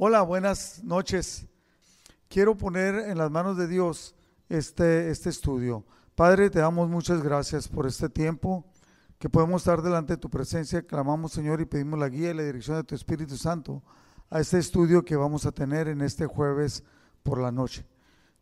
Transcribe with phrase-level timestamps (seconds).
[0.00, 1.44] Hola, buenas noches.
[2.28, 4.14] Quiero poner en las manos de Dios
[4.48, 5.84] este, este estudio.
[6.14, 8.64] Padre, te damos muchas gracias por este tiempo
[9.18, 10.82] que podemos estar delante de tu presencia.
[10.82, 13.82] Clamamos, Señor, y pedimos la guía y la dirección de tu Espíritu Santo
[14.30, 16.84] a este estudio que vamos a tener en este jueves
[17.24, 17.84] por la noche.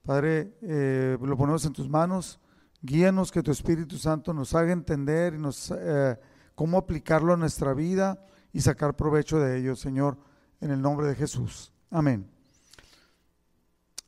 [0.03, 2.39] Padre, eh, lo ponemos en tus manos.
[2.83, 6.21] Guíanos que tu Espíritu Santo nos haga entender y nos, eh,
[6.55, 10.19] cómo aplicarlo a nuestra vida y sacar provecho de ello, Señor
[10.61, 11.73] en el nombre de Jesús.
[11.91, 12.29] Amén.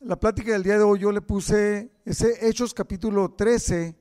[0.00, 3.96] La plática del día de hoy yo le puse ese Hechos capítulo 13,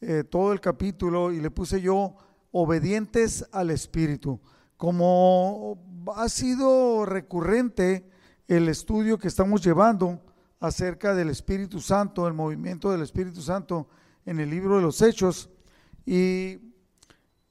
[0.00, 2.16] eh, todo el capítulo, y le puse yo
[2.50, 4.40] obedientes al Espíritu.
[4.76, 5.78] Como
[6.16, 8.08] ha sido recurrente
[8.48, 10.20] el estudio que estamos llevando
[10.60, 13.88] acerca del Espíritu Santo, el movimiento del Espíritu Santo
[14.26, 15.50] en el libro de los Hechos,
[16.04, 16.58] y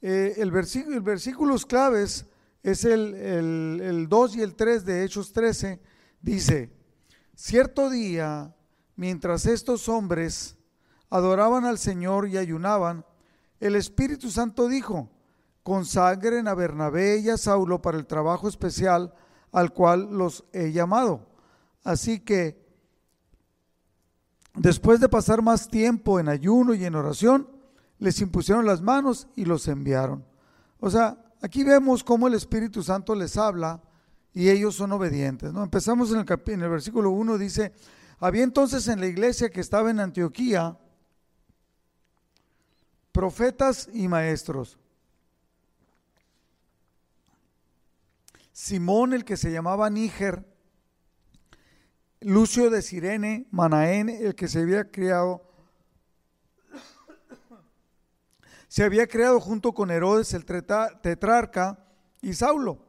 [0.02, 2.26] eh, el, versículo, el versículos claves
[2.64, 5.80] es el, el, 2 y el 3 de Hechos 13,
[6.22, 6.72] dice,
[7.36, 8.56] cierto día,
[8.96, 10.58] mientras estos hombres
[11.10, 13.06] adoraban al Señor y ayunaban,
[13.60, 15.10] el Espíritu Santo dijo,
[15.64, 19.14] consagren a Bernabé y a Saulo para el trabajo especial
[19.52, 21.28] al cual los he llamado.
[21.84, 22.66] Así que,
[24.54, 27.50] después de pasar más tiempo en ayuno y en oración,
[28.00, 30.26] les impusieron las manos y los enviaron.
[30.80, 33.82] O sea, aquí vemos cómo el Espíritu Santo les habla
[34.34, 35.54] y ellos son obedientes.
[35.54, 35.64] ¿no?
[35.64, 37.74] Empezamos en el, en el versículo 1, dice,
[38.20, 40.78] había entonces en la iglesia que estaba en Antioquía
[43.12, 44.78] profetas y maestros.
[48.52, 50.46] Simón, el que se llamaba Níger,
[52.22, 55.47] Lucio de Sirene, Manaén, el que se había criado
[58.68, 61.80] se había creado junto con Herodes el tetrarca
[62.22, 62.80] y Saulo.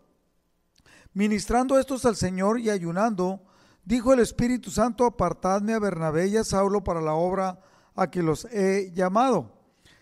[1.12, 3.43] Ministrando estos al Señor y ayunando,
[3.84, 7.61] dijo el Espíritu Santo, apartadme a Bernabé y a Saulo para la obra
[7.95, 9.56] a que los he llamado.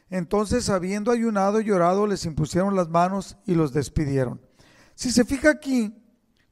[0.09, 4.41] Entonces, habiendo ayunado y llorado, les impusieron las manos y los despidieron.
[4.95, 5.95] Si se fija aquí,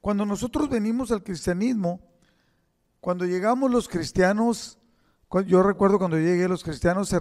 [0.01, 2.01] cuando nosotros venimos al cristianismo,
[3.01, 4.79] cuando llegamos los cristianos,
[5.47, 7.19] yo recuerdo cuando llegué los cristianos se,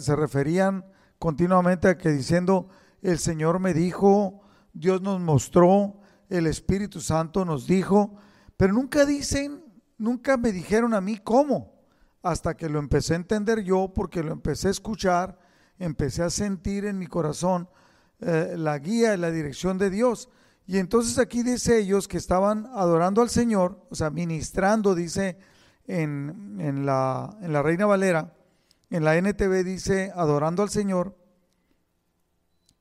[0.00, 0.84] se referían
[1.18, 2.68] continuamente que diciendo,
[3.02, 8.16] el Señor me dijo, Dios nos mostró, el Espíritu Santo nos dijo,
[8.56, 9.64] pero nunca dicen,
[9.98, 11.74] nunca me dijeron a mí cómo,
[12.22, 15.38] hasta que lo empecé a entender yo, porque lo empecé a escuchar,
[15.78, 17.68] empecé a sentir en mi corazón
[18.20, 20.28] eh, la guía y la dirección de Dios.
[20.66, 25.38] Y entonces aquí dice ellos que estaban adorando al Señor, o sea, ministrando, dice
[25.86, 28.35] en, en, la, en la Reina Valera,
[28.90, 31.16] en la NTV dice adorando al Señor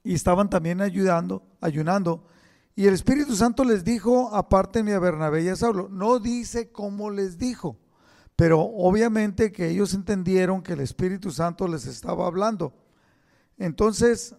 [0.04, 2.28] y estaban también ayudando, ayunando.
[2.76, 5.90] Y el Espíritu Santo les dijo, apártenme a Bernabé y a Saulo.
[5.90, 7.80] No dice cómo les dijo,
[8.36, 12.74] pero obviamente que ellos entendieron que el Espíritu Santo les estaba hablando.
[13.58, 14.36] Entonces,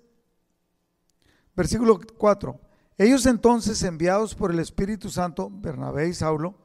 [1.57, 2.61] versículo 4.
[2.99, 6.59] Ellos entonces, enviados por el Espíritu Santo, Bernabé y Saulo,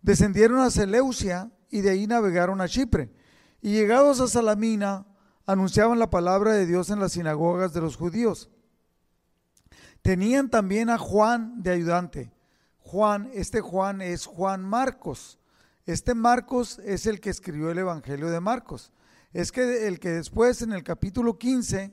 [0.00, 3.10] descendieron a Seleucia y de ahí navegaron a Chipre
[3.64, 5.06] y llegados a Salamina,
[5.46, 8.50] anunciaban la palabra de Dios en las sinagogas de los judíos.
[10.02, 12.30] Tenían también a Juan de ayudante.
[12.80, 15.38] Juan, este Juan es Juan Marcos.
[15.86, 18.92] Este Marcos es el que escribió el Evangelio de Marcos.
[19.32, 21.90] Es que el que después en el capítulo 15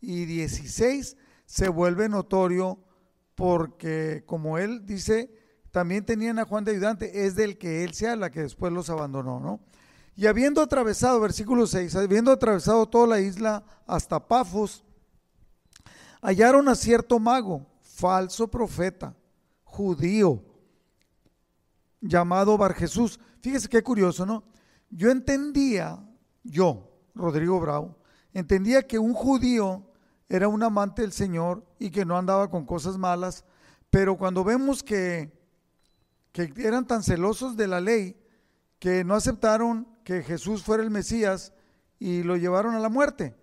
[0.00, 2.80] y 16 se vuelve notorio
[3.36, 5.32] porque como él dice,
[5.70, 8.90] también tenían a Juan de ayudante, es del que él se habla, que después los
[8.90, 9.60] abandonó, ¿no?
[10.16, 14.84] Y habiendo atravesado, versículo 6, habiendo atravesado toda la isla hasta Pafos,
[16.22, 19.14] hallaron a cierto mago, falso profeta,
[19.64, 20.42] judío,
[22.00, 23.18] llamado Bar Jesús.
[23.40, 24.44] Fíjese qué curioso, ¿no?
[24.88, 25.98] Yo entendía,
[26.44, 27.96] yo, Rodrigo Bravo,
[28.32, 29.82] entendía que un judío
[30.28, 33.44] era un amante del Señor y que no andaba con cosas malas,
[33.90, 35.32] pero cuando vemos que,
[36.30, 38.16] que eran tan celosos de la ley,
[38.78, 41.52] que no aceptaron que Jesús fuera el Mesías
[41.98, 43.34] y lo llevaron a la muerte.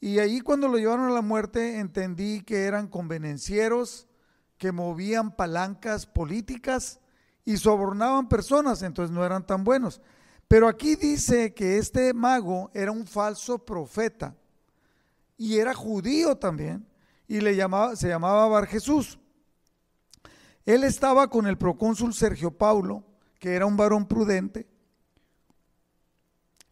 [0.00, 4.08] Y ahí cuando lo llevaron a la muerte entendí que eran convenencieros,
[4.58, 7.00] que movían palancas políticas
[7.44, 10.00] y sobornaban personas, entonces no eran tan buenos.
[10.48, 14.34] Pero aquí dice que este mago era un falso profeta
[15.36, 16.86] y era judío también
[17.28, 19.18] y le llamaba, se llamaba Bar Jesús.
[20.66, 23.04] Él estaba con el procónsul Sergio Paulo,
[23.38, 24.66] que era un varón prudente,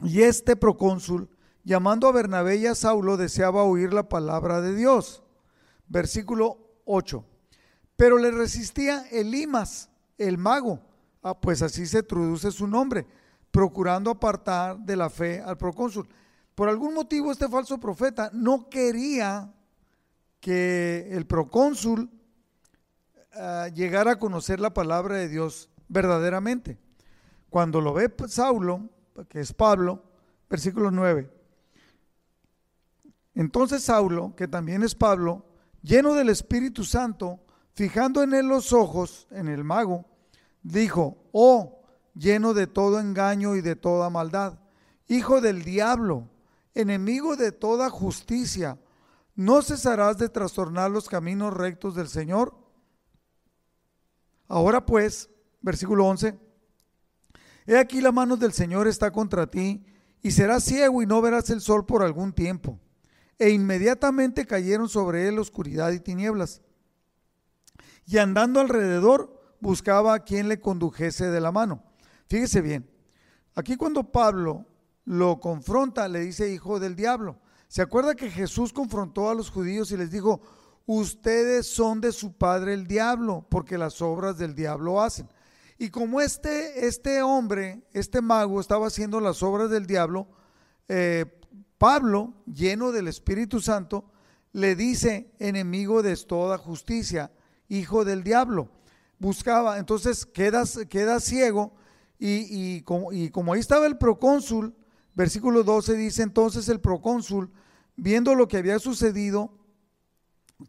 [0.01, 1.29] y este procónsul,
[1.63, 5.23] llamando a Bernabé y a Saulo, deseaba oír la palabra de Dios.
[5.87, 7.23] Versículo 8.
[7.95, 10.79] Pero le resistía Elimas, el mago.
[11.21, 13.05] Ah, pues así se traduce su nombre,
[13.51, 16.07] procurando apartar de la fe al procónsul.
[16.55, 19.53] Por algún motivo este falso profeta no quería
[20.39, 22.09] que el procónsul
[23.35, 26.77] uh, llegara a conocer la palabra de Dios verdaderamente.
[27.49, 28.89] Cuando lo ve Saulo,
[29.27, 30.03] que es Pablo,
[30.49, 31.29] versículo 9.
[33.35, 35.45] Entonces Saulo, que también es Pablo,
[35.81, 37.39] lleno del Espíritu Santo,
[37.73, 40.05] fijando en él los ojos, en el mago,
[40.61, 41.81] dijo, oh,
[42.13, 44.59] lleno de todo engaño y de toda maldad,
[45.07, 46.29] hijo del diablo,
[46.73, 48.77] enemigo de toda justicia,
[49.35, 52.53] ¿no cesarás de trastornar los caminos rectos del Señor?
[54.47, 55.29] Ahora pues,
[55.61, 56.37] versículo 11,
[57.69, 59.85] he aquí la mano del Señor está contra ti,
[60.23, 62.79] y serás ciego y no verás el sol por algún tiempo.
[63.37, 66.61] E inmediatamente cayeron sobre él oscuridad y tinieblas.
[68.07, 71.83] Y andando alrededor, buscaba a quien le condujese de la mano.
[72.27, 72.89] Fíjese bien,
[73.53, 74.65] aquí cuando Pablo
[75.05, 77.39] lo confronta, le dice hijo del diablo.
[77.67, 80.41] ¿Se acuerda que Jesús confrontó a los judíos y les dijo,
[80.87, 85.29] ustedes son de su padre el diablo, porque las obras del diablo hacen?
[85.79, 90.27] Y como este, este hombre, este mago, estaba haciendo las obras del diablo,
[90.87, 91.25] eh,
[91.79, 94.11] Pablo, lleno del Espíritu Santo,
[94.51, 97.31] le dice, enemigo de toda justicia,
[97.69, 98.69] hijo del diablo
[99.19, 100.65] buscaba, entonces queda,
[101.19, 101.73] ciego
[102.17, 104.73] y, y, como, y como ahí estaba el procónsul,
[105.13, 107.51] versículo 12 dice entonces el procónsul,
[107.97, 109.53] viendo lo que había sucedido,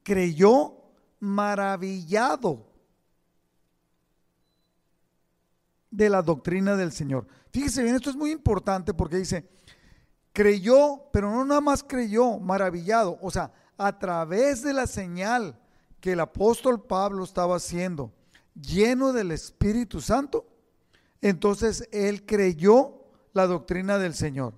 [0.03, 0.75] creyó
[1.21, 2.70] maravillado
[5.91, 7.27] de la doctrina del Señor.
[7.51, 9.49] Fíjese bien, esto es muy importante porque dice,
[10.33, 15.59] creyó, pero no nada más creyó, maravillado, o sea, a través de la señal
[16.01, 18.13] que el apóstol Pablo estaba haciendo,
[18.55, 20.47] lleno del Espíritu Santo,
[21.21, 24.55] entonces él creyó la doctrina del Señor.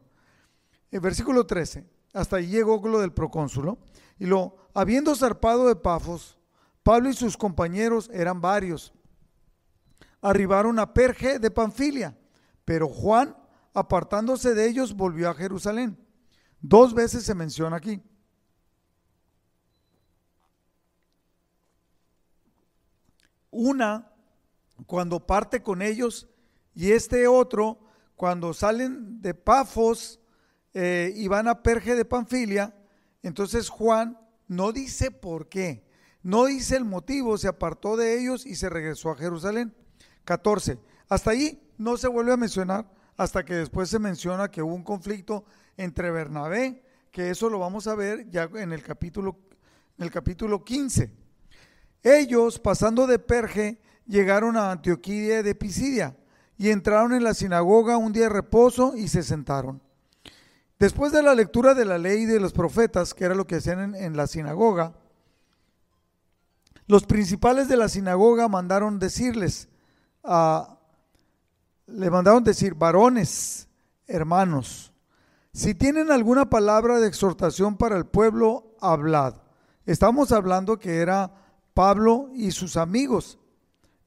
[0.91, 3.79] El versículo 13, hasta ahí llegó lo del procónsulo,
[4.19, 6.39] y lo, habiendo zarpado de Pafos,
[6.83, 8.93] Pablo y sus compañeros eran varios,
[10.23, 12.17] arribaron a Perge de Panfilia,
[12.65, 13.37] pero Juan,
[13.75, 15.99] apartándose de ellos, volvió a Jerusalén.
[16.61, 18.01] Dos veces se menciona aquí.
[23.51, 24.11] Una,
[24.87, 26.29] cuando parte con ellos,
[26.75, 27.81] y este otro,
[28.15, 30.21] cuando salen de Pafos
[30.73, 32.75] eh, y van a Perge de Panfilia,
[33.23, 35.85] entonces Juan no dice por qué,
[36.23, 39.75] no dice el motivo, se apartó de ellos y se regresó a Jerusalén.
[40.25, 40.79] 14.
[41.09, 42.87] Hasta ahí no se vuelve a mencionar
[43.17, 45.45] hasta que después se menciona que hubo un conflicto
[45.77, 49.37] entre Bernabé, que eso lo vamos a ver ya en el capítulo,
[49.99, 51.13] en el capítulo 15.
[52.03, 56.17] Ellos, pasando de Perge, llegaron a Antioquía de Pisidia
[56.59, 59.81] y entraron en la sinagoga un día de reposo y se sentaron.
[60.79, 63.95] Después de la lectura de la ley de los profetas, que era lo que hacían
[63.95, 64.95] en, la sinagoga,
[66.87, 69.69] los principales de la sinagoga mandaron decirles,
[70.25, 73.69] le mandaron decir, varones,
[74.07, 74.93] hermanos,
[75.53, 79.35] si tienen alguna palabra de exhortación para el pueblo, hablad.
[79.85, 81.33] Estamos hablando que era
[81.75, 83.39] Pablo y sus amigos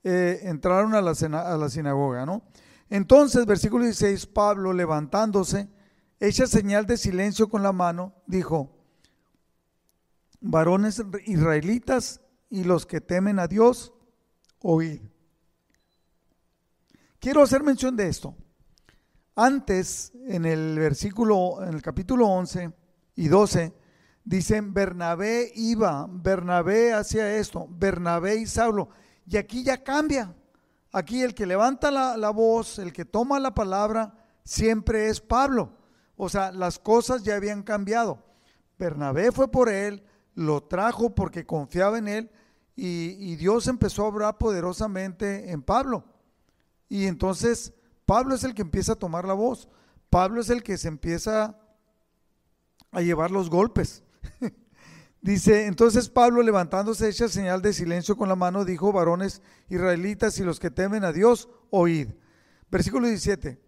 [0.03, 2.43] eh, entraron a la, a la sinagoga, ¿no?
[2.89, 5.69] Entonces, versículo 16, Pablo levantándose,
[6.19, 8.72] hecha señal de silencio con la mano, dijo,
[10.39, 13.93] varones israelitas y los que temen a Dios,
[14.60, 15.01] oíd.
[17.25, 18.36] Quiero hacer mención de esto.
[19.36, 22.72] Antes, en el versículo, en el capítulo 11
[23.15, 23.74] y 12,
[24.24, 28.89] Dicen, Bernabé iba, Bernabé hacía esto, Bernabé y Saulo.
[29.25, 30.36] Y aquí ya cambia.
[30.91, 34.13] Aquí el que levanta la, voz, el que toma la palabra,
[34.44, 35.72] siempre es Pablo.
[36.17, 38.24] O sea, las cosas ya habían cambiado.
[38.77, 40.03] Bernabé fue por él,
[40.36, 42.32] lo trajo porque confiaba en él
[42.75, 46.05] y, y Dios empezó a obrar poderosamente en Pablo.
[46.89, 47.74] Y entonces
[48.06, 49.68] Pablo es el que empieza a tomar la voz.
[50.10, 51.60] Pablo es el que se empieza
[52.92, 54.04] a llevar los golpes.
[55.22, 60.44] Dice, entonces Pablo levantándose hecha señal de silencio con la mano, dijo, varones israelitas y
[60.44, 62.10] los que temen a Dios, oíd.
[62.70, 63.60] Versículo 17.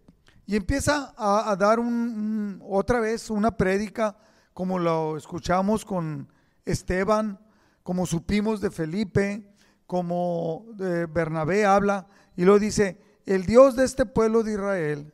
[0.46, 4.16] Y empieza a, dar un, otra vez una prédica
[4.54, 6.32] como lo escuchamos con
[6.64, 7.38] Esteban,
[7.82, 9.52] como supimos de Felipe,
[9.86, 12.98] como Bernabé habla, y lo dice,
[13.34, 15.12] el Dios de este pueblo de Israel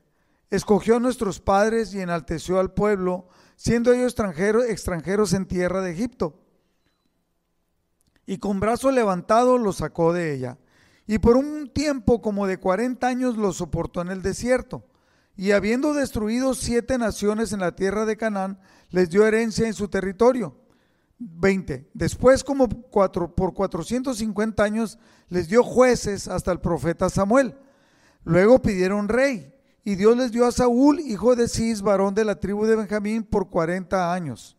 [0.48, 4.14] escogió a nuestros padres y enalteció al pueblo siendo ellos
[4.68, 6.40] extranjeros, en tierra de Egipto.
[8.24, 10.58] Y con brazo levantado los sacó de ella.
[11.08, 14.84] Y por un tiempo como de 40 años lo soportó en el desierto.
[15.36, 19.88] Y habiendo destruido siete naciones en la tierra de Canaán, les dio herencia en su
[19.88, 20.56] territorio.
[21.18, 21.90] 20.
[21.92, 27.56] Después, como cuatro, por 450 años, les dio jueces hasta el profeta Samuel.
[28.24, 29.54] Luego pidieron rey,
[29.84, 33.22] y Dios les dio a Saúl, hijo de Cis, varón de la tribu de Benjamín,
[33.22, 34.56] por 40 años.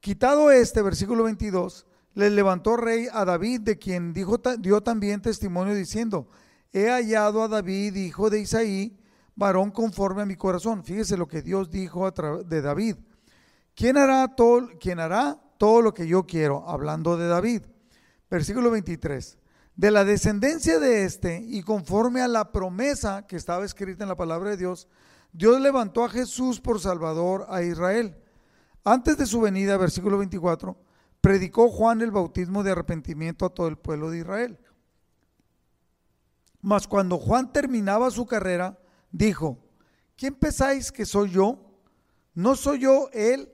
[0.00, 5.74] Quitado este, versículo 22, les levantó rey a David, de quien dijo, dio también testimonio
[5.74, 6.28] diciendo,
[6.72, 8.98] he hallado a David, hijo de Isaí,
[9.34, 10.84] varón conforme a mi corazón.
[10.84, 12.96] Fíjese lo que Dios dijo de David.
[13.74, 16.68] ¿Quién hará, todo, ¿Quién hará todo lo que yo quiero?
[16.68, 17.62] Hablando de David.
[18.30, 19.38] Versículo 23.
[19.76, 24.16] De la descendencia de este y conforme a la promesa que estaba escrita en la
[24.16, 24.88] palabra de Dios,
[25.34, 28.16] Dios levantó a Jesús por Salvador a Israel.
[28.84, 30.78] Antes de su venida, versículo 24,
[31.20, 34.58] predicó Juan el bautismo de arrepentimiento a todo el pueblo de Israel.
[36.62, 38.78] Mas cuando Juan terminaba su carrera,
[39.12, 39.58] dijo,
[40.16, 41.58] ¿quién pensáis que soy yo?
[42.32, 43.52] No soy yo él,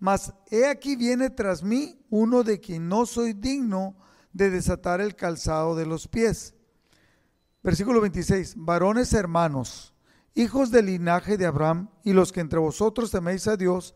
[0.00, 3.96] mas he aquí viene tras mí uno de quien no soy digno
[4.32, 6.54] de desatar el calzado de los pies.
[7.62, 9.94] Versículo 26, varones hermanos,
[10.34, 13.94] hijos del linaje de Abraham y los que entre vosotros teméis a Dios,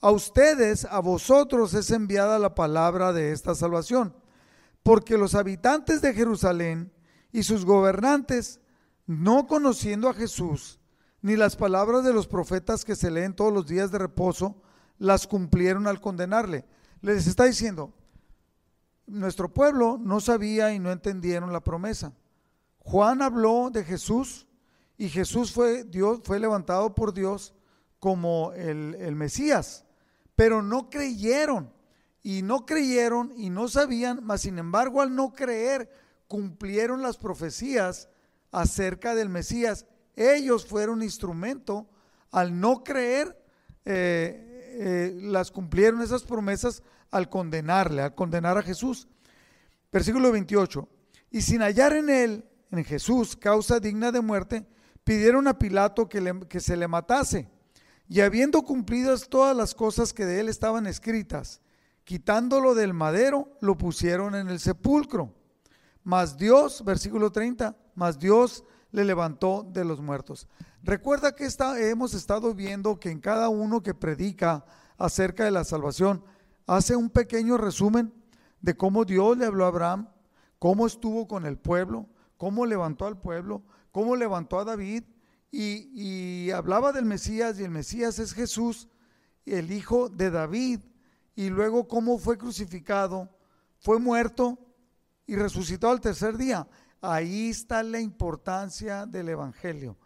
[0.00, 4.14] a ustedes, a vosotros es enviada la palabra de esta salvación,
[4.82, 6.92] porque los habitantes de Jerusalén
[7.32, 8.60] y sus gobernantes
[9.06, 10.80] no conociendo a Jesús,
[11.22, 14.60] ni las palabras de los profetas que se leen todos los días de reposo,
[14.98, 16.66] las cumplieron al condenarle.
[17.00, 17.94] Les está diciendo,
[19.06, 22.12] nuestro pueblo no sabía y no entendieron la promesa.
[22.78, 24.46] Juan habló de Jesús
[24.96, 27.54] y Jesús fue, Dios, fue levantado por Dios
[27.98, 29.84] como el, el Mesías,
[30.36, 31.72] pero no creyeron
[32.22, 35.90] y no creyeron y no sabían, mas sin embargo al no creer
[36.28, 38.08] cumplieron las profecías
[38.50, 39.86] acerca del Mesías.
[40.16, 41.88] Ellos fueron instrumento,
[42.30, 43.40] al no creer,
[43.84, 46.82] eh, eh, las cumplieron esas promesas
[47.14, 49.06] al condenarle, al condenar a Jesús.
[49.92, 50.88] Versículo 28.
[51.30, 54.66] Y sin hallar en él, en Jesús, causa digna de muerte,
[55.04, 57.48] pidieron a Pilato que, que se le matase.
[58.08, 61.60] Y habiendo cumplidas todas las cosas que de él estaban escritas,
[62.02, 65.32] quitándolo del madero, lo pusieron en el sepulcro.
[66.02, 70.48] Mas Dios, versículo 30, mas Dios le levantó de los muertos.
[70.82, 74.64] Recuerda que hemos estado viendo que en cada uno que predica
[74.98, 76.24] acerca de la salvación,
[76.66, 78.12] hace un pequeño resumen
[78.60, 80.08] de cómo Dios le habló a Abraham,
[80.58, 85.04] cómo estuvo con el pueblo, cómo levantó al pueblo, cómo levantó a David
[85.50, 88.88] y, hablaba del Mesías y el Mesías es Jesús,
[89.46, 90.80] el hijo de David,
[91.36, 93.28] y luego cómo fue crucificado,
[93.78, 94.58] fue muerto
[95.26, 96.66] y resucitó al tercer día.
[97.00, 99.96] Ahí está la importancia del Evangelio.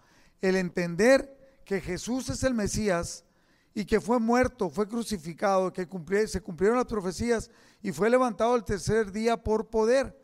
[0.43, 3.25] El entender que Jesús es el Mesías
[3.75, 5.87] y que fue muerto, fue crucificado, que
[6.27, 7.51] se cumplieron las profecías
[7.83, 10.21] y fue levantado el tercer día por poder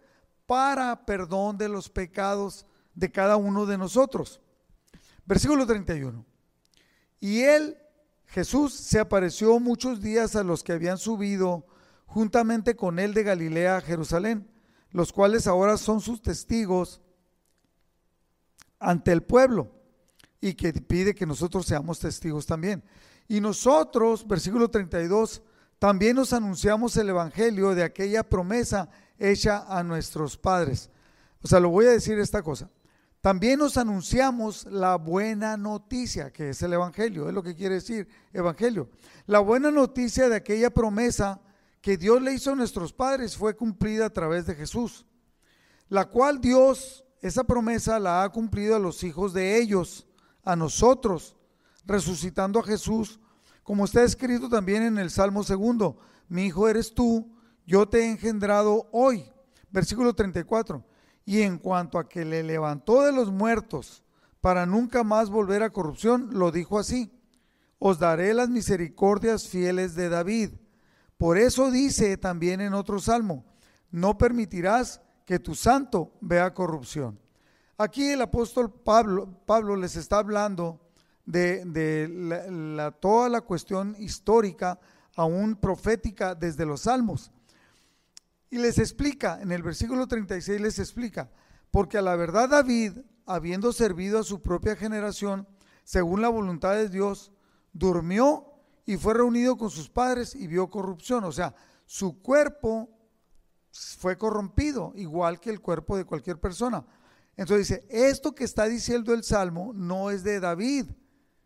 [0.46, 4.40] para perdón de los pecados de cada uno de nosotros.
[5.24, 6.24] Versículo 31.
[7.20, 7.78] Y él,
[8.26, 11.66] Jesús, se apareció muchos días a los que habían subido
[12.06, 14.50] juntamente con él de Galilea a Jerusalén
[14.94, 17.00] los cuales ahora son sus testigos
[18.78, 19.72] ante el pueblo
[20.40, 22.84] y que pide que nosotros seamos testigos también.
[23.28, 25.43] Y nosotros, versículo 32,
[25.78, 28.88] también nos anunciamos el Evangelio de aquella promesa
[29.19, 30.90] hecha a nuestros padres.
[31.43, 32.71] O sea, lo voy a decir esta cosa.
[33.21, 38.07] También nos anunciamos la buena noticia, que es el Evangelio, es lo que quiere decir
[38.35, 38.90] Evangelio.
[39.26, 41.40] La buena noticia de aquella promesa
[41.81, 45.07] que Dios le hizo a nuestros padres fue cumplida a través de Jesús,
[45.88, 50.07] la cual Dios, esa promesa la ha cumplido a los hijos de ellos,
[50.43, 51.37] a nosotros,
[51.86, 53.20] resucitando a Jesús,
[53.62, 55.98] como está escrito también en el Salmo segundo,
[56.28, 57.34] mi hijo eres tú,
[57.66, 59.30] yo te he engendrado hoy.
[59.70, 60.84] Versículo 34.
[61.24, 64.04] Y en cuanto a que le levantó de los muertos
[64.40, 67.10] para nunca más volver a corrupción, lo dijo así,
[67.78, 70.50] os daré las misericordias fieles de David
[71.16, 73.44] por eso dice también en otro salmo,
[73.90, 77.18] no permitirás que tu santo vea corrupción.
[77.78, 80.83] Aquí el apóstol Pablo, Pablo les está hablando
[81.25, 84.78] de, toda la cuestión histórica,
[85.16, 87.31] aún profética desde los salmos.
[88.50, 91.31] Y les explica, en el versículo 36 les explica,
[91.71, 95.49] porque a la verdad David, habiendo servido a su propia generación,
[95.83, 97.33] según la voluntad de Dios,
[97.73, 98.52] durmió
[98.87, 101.25] y fue reunido con sus padres y vio corrupción.
[101.25, 101.54] O sea,
[101.87, 102.88] su cuerpo
[103.73, 106.85] fue corrompido, igual que el cuerpo de cualquier persona.
[107.37, 110.87] Entonces dice, esto que está diciendo el Salmo no es de David,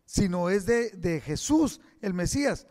[0.08, 2.66] sino es de, de Jesús, el Mesías.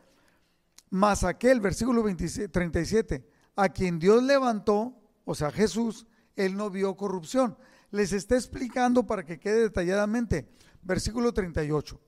[0.90, 7.56] Más aquel, versículo 37, a quien Dios levantó, o sea, Jesús, él no vio corrupción.
[7.92, 10.50] Les está explicando para que quede detalladamente.
[10.82, 12.02] Versículo 38.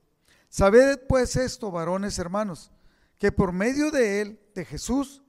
[0.48, 2.72] Sabed pues esto, varones hermanos,
[3.16, 5.22] que por medio de él, de Jesús,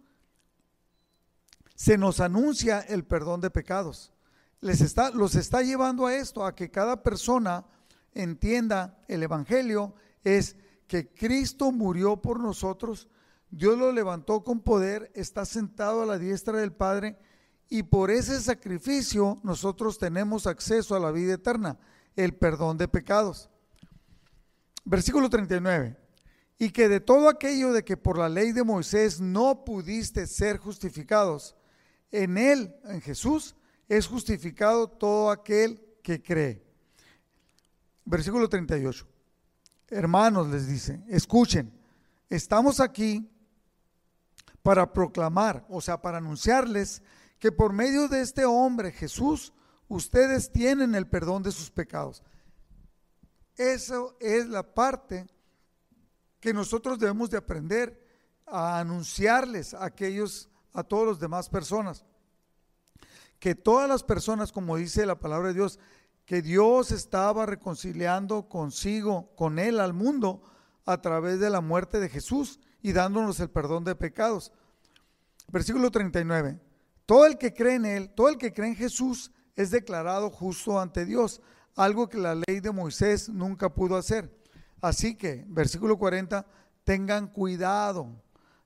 [1.75, 4.12] se nos anuncia el perdón de pecados.
[4.62, 7.67] Les está, los está llevando a esto, a que cada persona
[8.13, 10.56] entienda el Evangelio, es
[10.88, 13.08] que Cristo murió por nosotros,
[13.50, 17.18] Dios lo levantó con poder, está sentado a la diestra del Padre
[17.70, 21.80] y por ese sacrificio nosotros tenemos acceso a la vida eterna,
[22.18, 23.50] el perdón de pecados.
[24.84, 25.98] Versículo 39.
[26.60, 30.58] Y que de todo aquello de que por la ley de Moisés no pudiste ser
[30.58, 31.56] justificados,
[32.12, 33.56] en Él, en Jesús,
[33.88, 36.71] es justificado todo aquel que cree.
[38.12, 39.08] Versículo 38.
[39.88, 41.72] Hermanos, les dice, escuchen,
[42.30, 43.32] estamos aquí
[44.62, 47.01] para proclamar, o sea, para anunciarles
[47.39, 49.53] que por medio de este hombre, Jesús,
[49.88, 52.22] ustedes tienen el perdón de sus pecados.
[53.56, 55.25] Eso es la parte
[56.41, 58.06] que nosotros debemos de aprender
[58.46, 62.03] a anunciarles a aquellos a todos los demás personas.
[63.39, 65.80] Que todas las personas, como dice la palabra de Dios,
[66.31, 70.41] que Dios estaba reconciliando consigo, con Él al mundo,
[70.85, 74.53] a través de la muerte de Jesús y dándonos el perdón de pecados.
[75.50, 76.57] Versículo 39.
[77.05, 80.79] Todo el que cree en Él, todo el que cree en Jesús, es declarado justo
[80.79, 81.41] ante Dios,
[81.75, 84.33] algo que la ley de Moisés nunca pudo hacer.
[84.79, 86.45] Así que, versículo 40,
[86.85, 88.07] tengan cuidado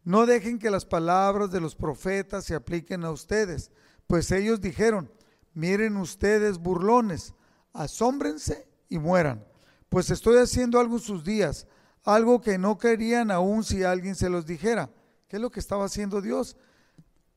[0.04, 3.72] no dejen que las palabras de los profetas se apliquen a ustedes,
[4.06, 5.12] pues ellos dijeron,
[5.56, 7.34] miren ustedes burlones,
[7.76, 9.46] asómbrense y mueran,
[9.90, 11.68] pues estoy haciendo algo en sus días,
[12.04, 14.90] algo que no querían aún si alguien se los dijera.
[15.28, 16.56] ¿Qué es lo que estaba haciendo Dios?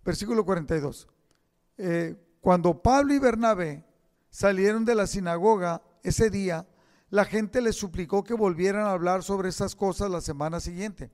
[0.05, 1.09] Versículo 42.
[1.79, 3.85] Eh, cuando Pablo y Bernabé
[4.31, 6.67] salieron de la sinagoga ese día,
[7.11, 11.11] la gente les suplicó que volvieran a hablar sobre esas cosas la semana siguiente.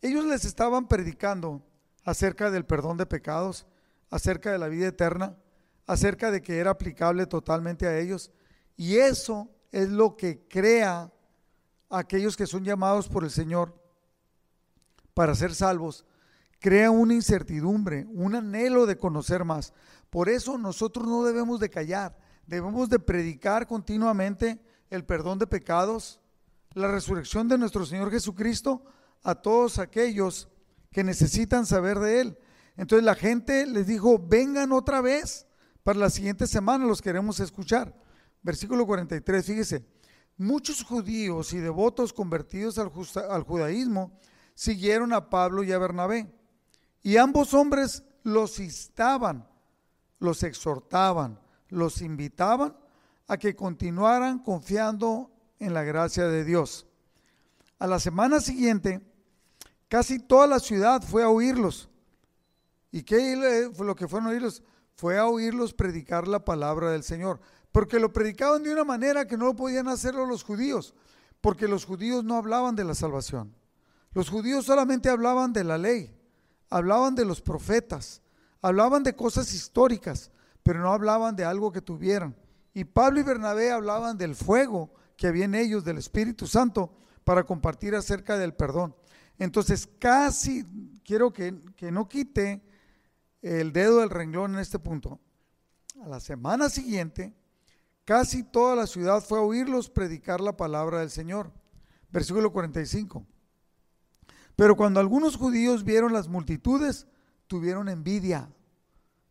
[0.00, 1.62] Ellos les estaban predicando
[2.04, 3.66] acerca del perdón de pecados,
[4.10, 5.36] acerca de la vida eterna,
[5.86, 8.30] acerca de que era aplicable totalmente a ellos.
[8.76, 11.12] Y eso es lo que crea
[11.90, 13.74] a aquellos que son llamados por el Señor
[15.14, 16.04] para ser salvos.
[16.58, 19.72] Crea una incertidumbre, un anhelo de conocer más.
[20.10, 26.20] Por eso nosotros no debemos de callar, debemos de predicar continuamente el perdón de pecados,
[26.74, 28.84] la resurrección de nuestro Señor Jesucristo
[29.22, 30.48] a todos aquellos
[30.90, 32.38] que necesitan saber de Él.
[32.76, 35.46] Entonces la gente les dijo, vengan otra vez
[35.82, 37.94] para la siguiente semana, los queremos escuchar.
[38.42, 39.84] Versículo 43, fíjese,
[40.36, 42.88] muchos judíos y devotos convertidos al,
[43.42, 44.18] judaísmo
[44.54, 46.32] siguieron a Pablo y a Bernabé.
[47.02, 49.48] Y ambos hombres los instaban,
[50.18, 52.76] los exhortaban, los invitaban
[53.28, 56.86] a que continuaran confiando en la gracia de Dios.
[57.78, 59.00] A la semana siguiente,
[59.92, 61.86] Casi toda la ciudad fue a oírlos.
[62.90, 64.62] ¿Y qué fue lo que fueron a oírlos?
[65.02, 67.40] Fue a oírlos predicar la palabra del Señor.
[67.72, 70.94] Porque lo predicaban de una manera que no podían hacerlo los judíos.
[71.40, 73.52] Porque los judíos no hablaban de la salvación.
[74.12, 76.16] Los judíos solamente hablaban de la ley.
[76.70, 78.22] Hablaban de los profetas.
[78.60, 80.30] Hablaban de cosas históricas.
[80.62, 82.36] Pero no hablaban de algo que tuvieran.
[82.72, 87.42] Y Pablo y Bernabé hablaban del fuego que había en ellos, del Espíritu Santo, para
[87.42, 88.94] compartir acerca del perdón.
[89.36, 90.64] Entonces, casi
[91.04, 91.50] quiero que,
[91.90, 92.62] no quite
[93.42, 95.20] el dedo del renglón en este punto.
[96.02, 97.34] A la semana siguiente,
[98.04, 101.52] casi toda la ciudad fue a oírlos predicar la palabra del Señor.
[102.10, 103.26] Versículo 45.
[104.56, 107.06] Pero cuando algunos judíos vieron las multitudes,
[107.46, 108.50] tuvieron envidia.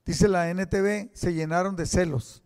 [0.06, 2.44] Dice la NTV, se llenaron de celos.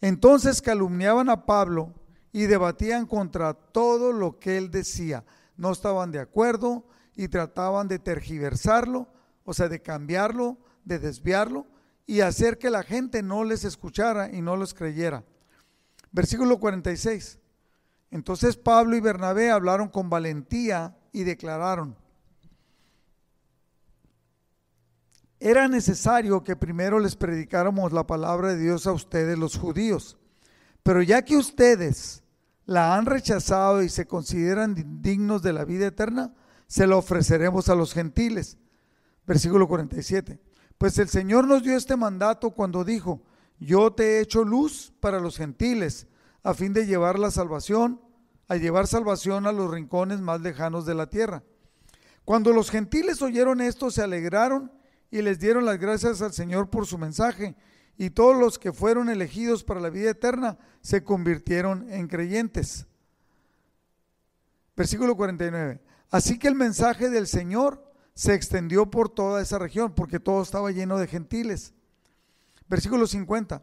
[0.00, 1.94] Entonces calumniaban a Pablo
[2.32, 5.24] y debatían contra todo lo que él decía
[5.58, 9.08] no estaban de acuerdo y trataban de tergiversarlo,
[9.44, 10.56] o sea, de cambiarlo,
[10.88, 11.66] de desviarlo
[12.06, 15.24] y hacer que la gente no les escuchara y no los creyera.
[16.10, 17.38] Versículo 46.
[18.10, 21.94] Entonces Pablo y Bernabé hablaron con valentía y declararon,
[25.40, 30.18] era necesario que primero les predicáramos la palabra de Dios a ustedes los judíos,
[30.82, 32.24] pero ya que ustedes
[32.64, 36.34] la han rechazado y se consideran dignos de la vida eterna,
[36.66, 38.58] se la ofreceremos a los gentiles.
[39.26, 40.40] Versículo 47.
[40.78, 43.20] Pues el Señor nos dio este mandato cuando dijo,
[43.58, 46.06] yo te he hecho luz para los gentiles,
[46.44, 48.00] a fin de llevar la salvación,
[48.46, 51.42] a llevar salvación a los rincones más lejanos de la tierra.
[52.24, 54.70] Cuando los gentiles oyeron esto, se alegraron
[55.10, 57.56] y les dieron las gracias al Señor por su mensaje,
[57.96, 62.86] y todos los que fueron elegidos para la vida eterna se convirtieron en creyentes.
[64.76, 65.80] Versículo 49.
[66.10, 67.87] Así que el mensaje del Señor
[68.18, 71.72] se extendió por toda esa región, porque todo estaba lleno de gentiles.
[72.68, 73.62] Versículo 50.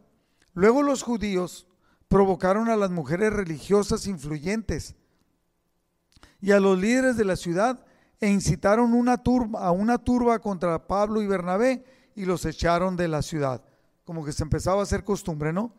[0.54, 1.68] Luego los judíos
[2.08, 4.94] provocaron a las mujeres religiosas influyentes
[6.40, 7.84] y a los líderes de la ciudad
[8.18, 13.08] e incitaron una turba, a una turba contra Pablo y Bernabé y los echaron de
[13.08, 13.62] la ciudad.
[14.06, 15.74] Como que se empezaba a hacer costumbre, ¿no?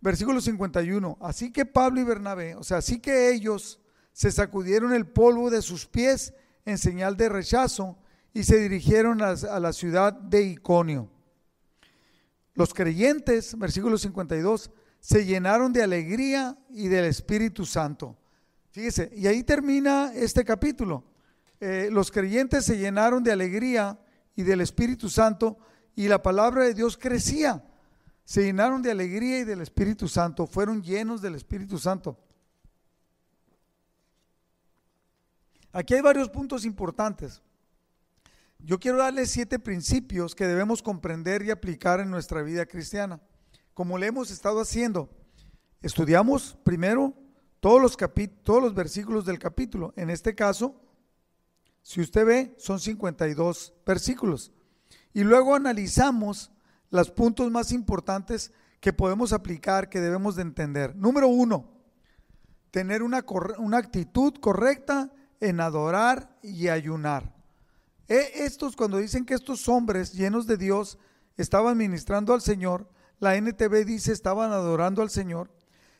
[0.00, 1.18] Versículo 51.
[1.20, 3.80] Así que Pablo y Bernabé, o sea, así que ellos
[4.12, 7.96] se sacudieron el polvo de sus pies en señal de rechazo
[8.34, 11.10] y se dirigieron a, la ciudad de Iconio.
[12.54, 14.70] Los creyentes, versículo 52,
[15.00, 18.16] se llenaron de alegría y del Espíritu Santo.
[18.70, 21.04] Fíjese, y ahí termina este capítulo.
[21.60, 23.98] Eh, los creyentes se llenaron de alegría
[24.34, 25.58] y del Espíritu Santo
[25.94, 27.64] y la palabra de Dios crecía.
[28.24, 32.18] Se llenaron de alegría y del Espíritu Santo, fueron llenos del Espíritu Santo.
[35.72, 37.42] Aquí hay varios puntos importantes.
[38.58, 43.20] Yo quiero darles siete principios que debemos comprender y aplicar en nuestra vida cristiana
[43.74, 45.08] como le hemos estado haciendo.
[45.80, 47.14] Estudiamos primero
[47.60, 47.96] todos los,
[48.42, 49.92] todos los versículos del capítulo.
[49.96, 50.80] En este caso,
[51.82, 54.52] si usted ve, son 52 versículos.
[55.12, 56.52] Y luego analizamos
[56.90, 60.94] los puntos más importantes que podemos aplicar, que debemos de entender.
[60.96, 61.70] Número uno,
[62.70, 63.24] tener una,
[63.58, 65.10] una actitud correcta
[65.42, 67.34] en adorar y ayunar.
[68.06, 70.98] E, estos, cuando dicen que estos hombres llenos de Dios
[71.36, 75.50] estaban ministrando al Señor, la NTV dice estaban adorando al Señor,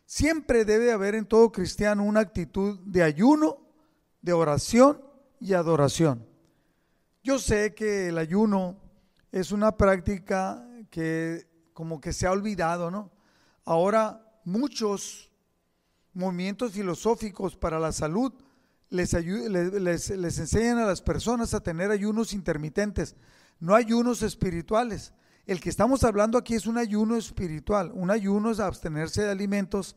[0.07, 3.59] siempre debe haber en todo cristiano una actitud de ayuno,
[4.21, 5.03] de oración
[5.41, 6.25] y adoración.
[7.25, 8.77] Yo sé que el ayuno
[9.33, 13.11] es una práctica que como que se ha olvidado, ¿no?
[13.65, 15.33] Ahora muchos
[16.13, 18.33] movimientos filosóficos para la salud
[18.93, 23.17] les, les, enseñan a las personas a tener ayunos intermitentes,
[23.59, 25.15] no ayunos espirituales.
[25.47, 27.91] El que estamos hablando aquí es un ayuno espiritual.
[27.95, 29.97] Un ayuno es abstenerse de alimentos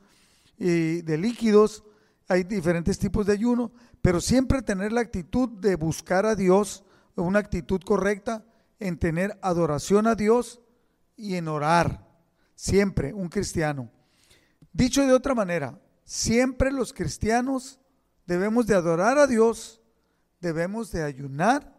[0.58, 1.84] y de líquidos.
[2.28, 6.84] Hay diferentes tipos de ayuno, pero siempre tener la actitud de buscar a Dios,
[7.16, 8.46] una actitud correcta
[8.80, 10.62] en tener adoración a Dios
[11.16, 12.08] y en orar.
[12.56, 13.92] Siempre un cristiano.
[14.74, 17.80] Dicho de otra manera, siempre los cristianos
[18.26, 19.82] debemos de adorar a Dios,
[20.40, 21.76] debemos de ayunar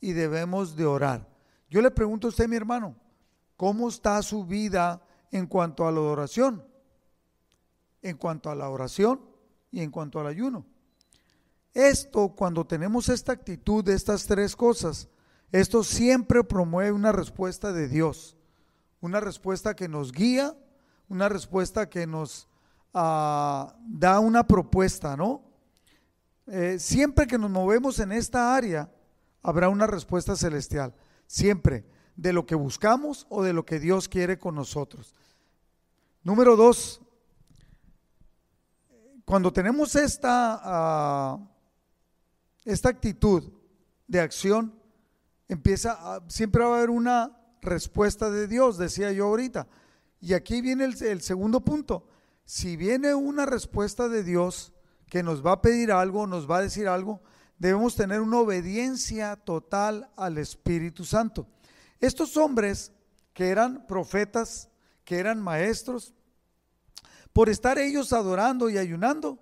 [0.00, 1.28] y debemos de orar.
[1.70, 2.96] Yo le pregunto a usted, mi hermano,
[3.58, 6.64] ¿Cómo está su vida en cuanto a la oración?
[8.00, 9.20] En cuanto a la oración
[9.72, 10.64] y en cuanto al ayuno.
[11.74, 15.08] Esto, cuando tenemos esta actitud de estas tres cosas,
[15.50, 18.36] esto siempre promueve una respuesta de Dios,
[19.00, 20.56] una respuesta que nos guía,
[21.08, 22.48] una respuesta que nos
[22.94, 25.42] ah, da una propuesta, ¿no?
[26.50, 28.90] Eh, siempre que nos movemos en esta área,
[29.42, 30.94] habrá una respuesta celestial,
[31.26, 31.84] siempre
[32.16, 35.14] de lo que buscamos o de lo que Dios quiere con nosotros.
[36.22, 37.02] Número dos,
[39.26, 41.38] cuando tenemos esta, ah,
[42.64, 43.52] esta actitud
[44.06, 44.74] de acción,
[45.48, 49.68] empieza, siempre va a haber una respuesta de Dios, decía yo ahorita.
[50.20, 52.08] Y aquí viene el segundo punto.
[52.46, 54.72] Si viene una respuesta de Dios
[55.08, 57.20] que nos va a pedir algo, nos va a decir algo,
[57.58, 61.46] debemos tener una obediencia total al Espíritu Santo.
[62.00, 62.92] Estos hombres
[63.32, 64.68] que eran profetas,
[65.04, 66.14] que eran maestros,
[67.32, 69.38] por estar ellos adorando y ayunando,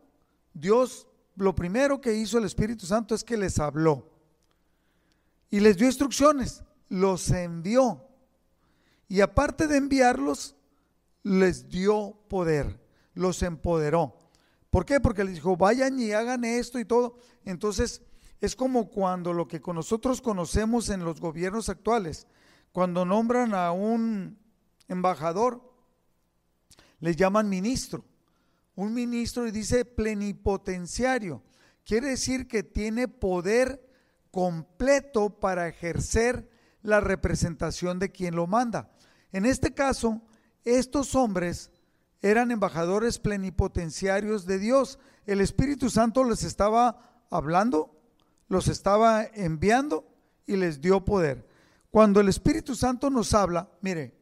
[0.52, 4.10] Dios lo primero que hizo el Espíritu Santo es que les habló
[5.50, 8.02] y les dio instrucciones, los envió.
[9.08, 10.56] Y aparte de enviarlos,
[11.22, 12.80] les dio poder,
[13.14, 14.25] los empoderó.
[14.70, 15.00] ¿Por qué?
[15.00, 17.18] Porque les dijo, vayan y hagan esto y todo.
[17.44, 18.02] Entonces,
[18.40, 22.26] es como cuando lo que nosotros conocemos en los gobiernos actuales,
[22.72, 24.38] cuando nombran a un
[24.88, 25.62] embajador,
[27.00, 28.04] le llaman ministro.
[28.74, 31.42] Un ministro y dice plenipotenciario.
[31.84, 33.88] Quiere decir que tiene poder
[34.30, 36.50] completo para ejercer
[36.82, 38.90] la representación de quien lo manda.
[39.32, 40.20] En este caso,
[40.64, 41.70] estos hombres
[42.30, 44.98] eran embajadores plenipotenciarios de Dios.
[45.26, 47.96] El Espíritu Santo les estaba hablando,
[48.48, 50.04] los estaba enviando
[50.46, 51.46] y les dio poder.
[51.90, 54.12] cuando el Espíritu Santo nos habla, mire,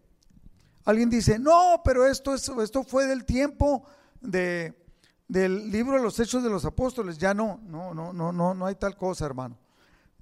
[0.85, 3.85] alguien dice, no, pero esto, es, esto fue del tiempo
[4.21, 4.81] de,
[5.27, 7.19] del libro de los Hechos de los Apóstoles.
[7.19, 9.59] Ya no, no, no, no, no, no hay tal cosa, hermano.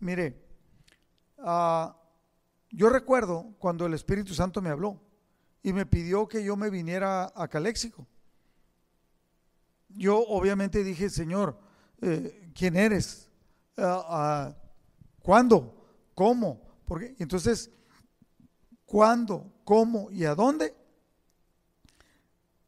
[0.00, 0.40] Mire,
[1.38, 1.92] uh,
[2.70, 4.98] yo recuerdo cuando el Espíritu Santo me habló
[5.62, 8.06] y me pidió que yo me viniera a Caléxico.
[9.88, 11.58] Yo obviamente dije, Señor,
[12.00, 13.28] eh, ¿quién eres?
[13.76, 14.52] Uh,
[15.20, 15.74] ¿Cuándo?
[16.14, 16.60] ¿Cómo?
[16.86, 17.70] Porque entonces,
[18.84, 19.52] ¿cuándo?
[19.64, 20.10] ¿Cómo?
[20.10, 20.74] ¿Y a dónde?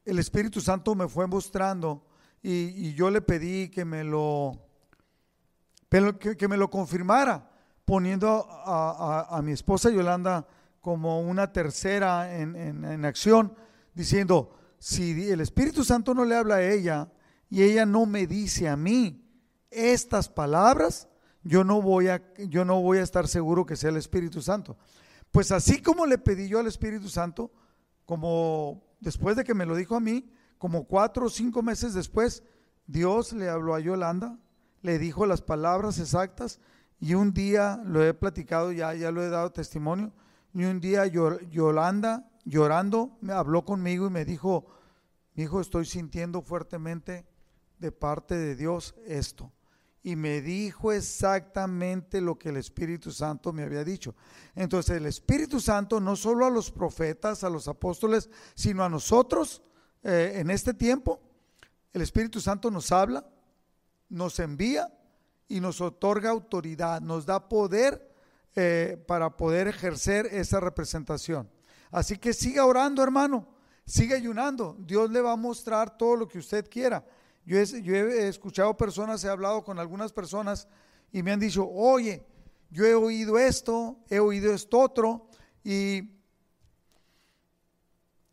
[0.05, 2.07] El Espíritu Santo me fue mostrando
[2.43, 4.61] y, yo le pedí que me lo
[6.21, 7.51] que, que me lo confirmara
[7.85, 10.47] poniendo a, mi esposa Yolanda
[10.85, 13.55] como una tercera en, acción,
[13.94, 17.11] diciendo, si el Espíritu Santo no le habla a ella
[17.49, 19.27] y ella no me dice a mí
[19.70, 21.09] estas palabras,
[21.42, 24.77] yo no voy a, yo no voy a estar seguro que sea el Espíritu Santo.
[25.31, 27.51] Pues así como le pedí yo al Espíritu Santo,
[28.05, 32.42] como después de que me lo dijo a mí, como cuatro o cinco meses después,
[32.87, 34.38] Dios le habló a Yolanda,
[34.83, 36.61] le dijo las palabras exactas
[37.01, 40.12] y un día, lo he platicado ya, ya lo he dado testimonio,
[40.55, 44.67] y un día Yolanda, llorando, me habló conmigo y me dijo,
[45.35, 47.27] hijo, estoy sintiendo fuertemente
[47.79, 49.53] de parte de Dios esto.
[50.05, 54.14] Y me dijo exactamente lo que el Espíritu Santo me había dicho.
[54.55, 59.62] Entonces el Espíritu Santo no solo a los profetas, a los apóstoles, sino a nosotros
[60.05, 61.21] eh, en este tiempo,
[61.93, 63.27] el Espíritu Santo nos habla,
[64.09, 64.93] nos envía
[65.49, 68.13] y nos otorga autoridad, nos da poder
[68.57, 71.51] eh, para poder ejercer esa representación.
[71.90, 73.49] Así que siga orando, hermano,
[73.87, 74.77] siga ayunando.
[74.81, 77.05] Dios le va a mostrar todo lo que usted quiera.
[77.45, 80.67] Yo he, escuchado personas, he hablado con algunas personas
[81.12, 82.25] y me han dicho, oye,
[82.71, 85.29] yo he oído esto, he oído esto otro
[85.62, 86.11] y,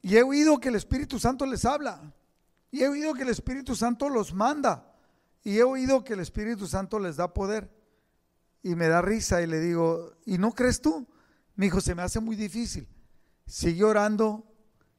[0.01, 2.13] y he oído que el Espíritu Santo les habla
[2.71, 4.87] y he oído que el Espíritu Santo los manda.
[5.43, 7.69] Y he oído que el Espíritu Santo les da poder.
[8.63, 11.07] Y me da risa y le digo, ¿y no crees tú?
[11.55, 12.87] Mi hijo, se me hace muy difícil.
[13.45, 14.45] Sigue orando,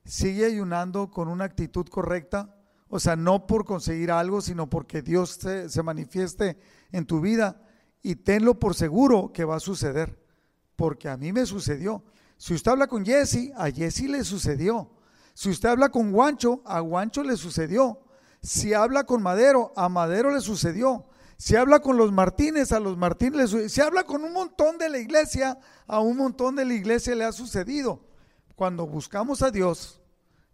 [0.04, 2.56] sigue ayunando con una actitud correcta.
[2.88, 6.58] O sea, no por conseguir algo, sino porque Dios se, se manifieste
[6.90, 7.62] en tu vida.
[8.02, 10.20] Y tenlo por seguro que va a suceder.
[10.76, 12.04] Porque a mí me sucedió.
[12.36, 14.90] Si usted habla con Jesse, a Jesse le sucedió.
[15.34, 18.00] Si usted habla con Guancho, a Guancho le sucedió.
[18.42, 21.06] Si habla con Madero, a Madero le sucedió.
[21.42, 23.50] Si habla con los Martínez, a los Martínez.
[23.66, 27.24] Si habla con un montón de la iglesia, a un montón de la iglesia le
[27.24, 28.06] ha sucedido.
[28.54, 30.00] Cuando buscamos a Dios,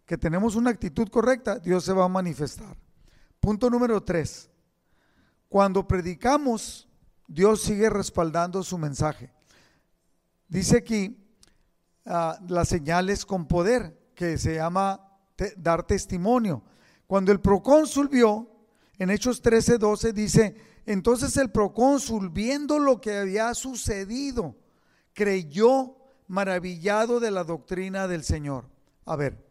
[0.07, 2.75] que tenemos una actitud correcta, Dios se va a manifestar.
[3.39, 4.49] Punto número tres.
[5.47, 6.89] Cuando predicamos,
[7.27, 9.31] Dios sigue respaldando su mensaje.
[10.47, 11.23] Dice aquí
[12.07, 14.99] uh, las señales con poder, que se llama
[15.55, 16.63] dar testimonio.
[17.05, 18.49] Cuando el procónsul vio,
[18.97, 24.55] en Hechos 13, 12 dice, entonces el procónsul, viendo lo que había sucedido,
[25.13, 25.95] creyó
[26.27, 28.69] maravillado de la doctrina del Señor.
[29.05, 29.45] A ver,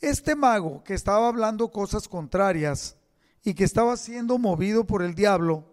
[0.00, 2.96] este mago que estaba hablando cosas contrarias
[3.42, 5.64] y que estaba siendo movido por el diablo,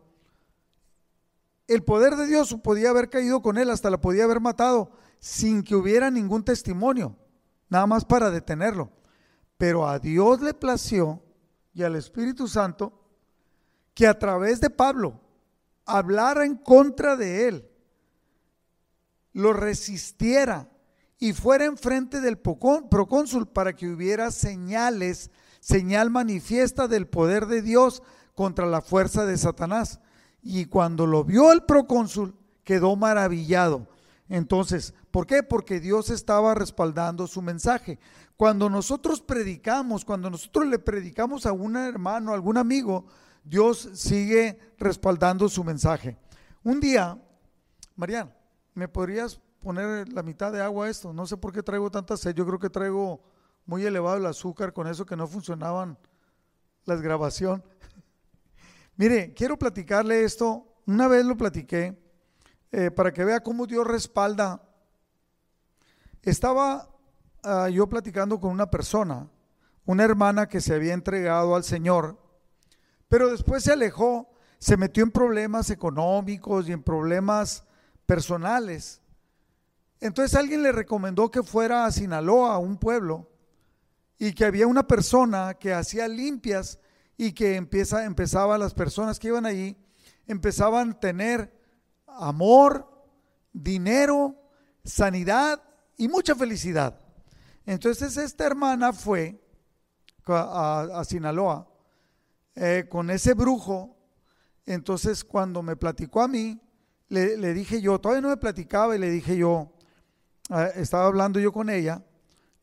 [1.67, 5.63] el poder de Dios podía haber caído con él, hasta la podía haber matado, sin
[5.63, 7.15] que hubiera ningún testimonio,
[7.69, 8.91] nada más para detenerlo.
[9.57, 11.23] Pero a Dios le plació
[11.73, 13.02] y al Espíritu Santo
[13.93, 15.19] que a través de Pablo
[15.85, 17.69] hablara en contra de él,
[19.33, 20.69] lo resistiera
[21.19, 28.03] y fuera enfrente del procónsul para que hubiera señales, señal manifiesta del poder de Dios
[28.35, 29.99] contra la fuerza de Satanás.
[30.41, 33.87] Y cuando lo vio el procónsul, quedó maravillado.
[34.27, 35.43] Entonces, ¿por qué?
[35.43, 37.99] Porque Dios estaba respaldando su mensaje.
[38.35, 43.05] Cuando nosotros predicamos, cuando nosotros le predicamos a un hermano, a algún amigo,
[43.43, 46.17] Dios sigue respaldando su mensaje.
[46.63, 47.21] Un día,
[47.95, 48.35] Mariana,
[48.73, 51.13] ¿me podrías poner la mitad de agua a esto?
[51.13, 52.33] No sé por qué traigo tanta sed.
[52.33, 53.21] Yo creo que traigo
[53.65, 55.97] muy elevado el azúcar con eso que no funcionaban
[56.85, 57.63] las grabación.
[58.97, 60.67] Mire, quiero platicarle esto.
[60.85, 62.01] Una vez lo platiqué
[62.71, 64.61] eh, para que vea cómo Dios respalda.
[66.21, 66.93] Estaba
[67.45, 69.27] Ah, yo platicando con una persona,
[69.85, 72.17] una hermana que se había entregado al Señor,
[73.13, 77.63] pero después se alejó, se metió en problemas económicos y en problemas
[78.07, 79.03] personales.
[79.99, 83.29] Entonces alguien le recomendó que fuera a Sinaloa, a un pueblo,
[84.17, 86.79] y que había una persona que hacía limpias
[87.15, 89.77] y que empieza, empezaba las personas que iban allí,
[90.25, 91.55] empezaban a tener
[92.07, 92.89] amor,
[93.51, 94.35] dinero,
[94.83, 95.61] sanidad
[95.97, 96.99] y mucha felicidad.
[97.67, 99.39] Entonces esta hermana fue
[100.25, 101.72] a, Sinaloa
[102.55, 103.97] eh, con ese brujo.
[104.65, 106.59] Entonces cuando me platicó a mí,
[107.09, 109.71] le, dije yo, todavía no me platicaba y le dije yo,
[110.49, 112.03] ah, estaba hablando yo con ella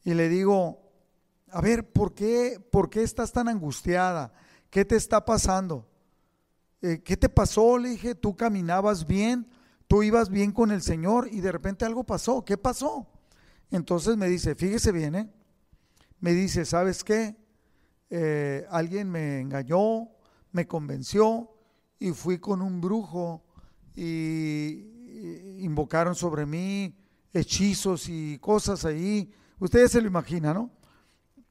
[0.02, 0.80] y le digo,
[1.50, 4.32] a ver, ¿por qué, por qué estás tan angustiada?
[4.70, 5.86] ¿Qué te está pasando?
[6.82, 7.78] Eh, ¿Qué te pasó?
[7.78, 9.48] Le dije, tú caminabas bien,
[9.86, 12.44] tú ibas bien con el Señor y de repente algo pasó.
[12.44, 13.06] ¿Qué pasó?
[13.70, 15.30] Entonces me dice, fíjese bien, ¿eh?
[16.20, 17.36] me dice, ¿sabes qué?
[18.10, 20.08] Eh, alguien me engañó,
[20.50, 21.48] me convenció
[21.98, 23.44] y fui con un brujo
[23.94, 24.90] y
[25.60, 26.96] invocaron sobre mí
[27.32, 29.32] hechizos y cosas ahí.
[29.60, 30.70] Ustedes se lo imaginan, ¿no?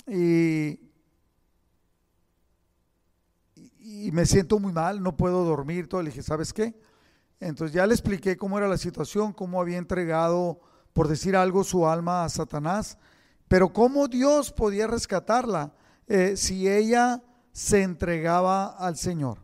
[0.08, 0.80] Y,
[3.80, 6.02] y me siento muy mal, no puedo dormir, todo.
[6.02, 6.78] Le dije, ¿sabes qué?
[7.39, 10.60] Entonces ya le expliqué cómo era la situación, cómo había entregado,
[10.91, 12.98] por decir algo, su alma a Satanás,
[13.48, 15.74] pero cómo Dios podía rescatarla
[16.10, 19.39] eh, si ella se entregaba al Señor.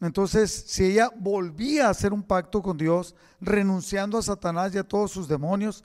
[0.00, 4.88] Entonces, si ella volvía a hacer un pacto con Dios, renunciando a Satanás y a
[4.88, 5.84] todos sus demonios,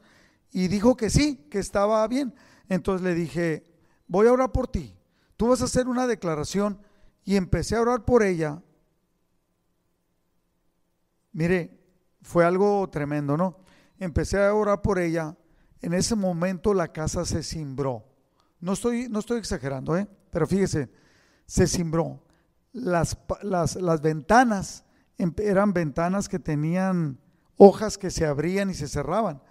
[0.51, 2.33] y dijo que sí, que estaba bien,
[2.69, 3.65] entonces le dije,
[4.07, 4.95] voy a orar por ti,
[5.35, 6.79] tú vas a hacer una declaración,
[7.25, 8.61] y empecé a orar por ella,
[11.31, 11.79] Mire,
[12.21, 13.59] fue algo tremendo, ¿no?
[13.97, 15.37] Empecé a orar por ella.
[15.81, 18.08] En ese momento la casa se cimbró.
[18.59, 20.07] No estoy, no estoy exagerando, ¿eh?
[20.31, 20.89] Pero fíjese,
[21.45, 22.21] se cimbró.
[22.71, 24.83] Las, las, las ventanas
[25.37, 27.19] eran ventanas que tenían
[27.57, 29.41] hojas que se abrían y se cerraban.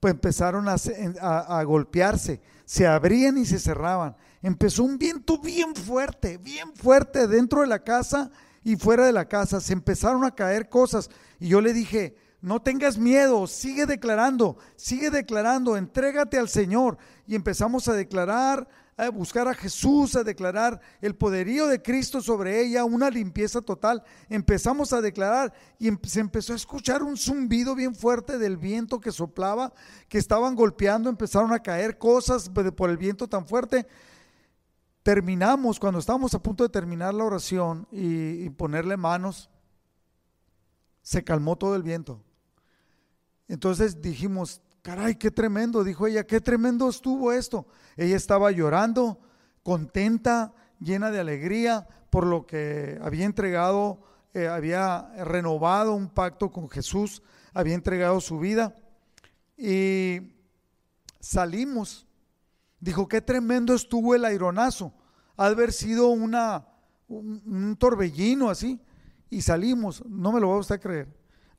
[0.00, 4.16] Pues empezaron a, a, golpearse, se abrían y se cerraban.
[4.42, 8.30] Empezó un viento bien fuerte, bien fuerte dentro de la casa
[8.62, 9.60] y fuera de la casa.
[9.60, 15.10] Se empezaron a caer cosas y yo le dije, no tengas miedo, sigue declarando, sigue
[15.10, 16.96] declarando, entrégate al Señor.
[17.26, 22.60] Y empezamos a declarar, a buscar a Jesús, a declarar el poderío de Cristo sobre
[22.62, 24.04] ella, una limpieza total.
[24.28, 29.00] Empezamos a declarar y em, se empezó a escuchar un zumbido bien fuerte del viento
[29.00, 29.72] que soplaba,
[30.08, 33.86] que estaban golpeando, empezaron a caer cosas por el viento tan fuerte.
[35.02, 39.50] Terminamos, cuando estábamos a punto de terminar la oración y, y ponerle manos,
[41.02, 42.22] se calmó todo el viento.
[43.48, 47.66] Entonces dijimos, caray, qué tremendo, dijo ella, qué tremendo estuvo esto.
[47.96, 49.18] Ella estaba llorando,
[49.62, 54.00] contenta, llena de alegría por lo que había entregado,
[54.34, 58.74] eh, había renovado un pacto con Jesús, había entregado su vida.
[59.56, 60.34] Y
[61.20, 62.06] salimos.
[62.80, 64.92] Dijo, qué tremendo estuvo el aironazo.
[65.36, 66.66] Ha haber sido una,
[67.08, 68.80] un torbellino así
[69.30, 71.08] y salimos, no me lo va a usted creer.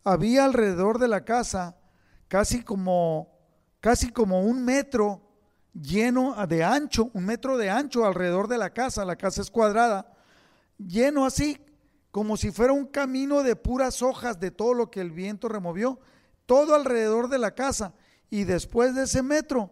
[0.04, 1.75] Había alrededor de la casa
[2.29, 3.27] casi como,
[3.81, 5.21] casi como un metro
[5.73, 10.13] lleno de ancho, un metro de ancho alrededor de la casa, la casa es cuadrada,
[10.77, 11.59] lleno así,
[12.11, 15.99] como si fuera un camino de puras hojas de todo lo que el viento removió,
[16.45, 17.93] todo alrededor de la casa.
[18.31, 19.71] Y después de ese metro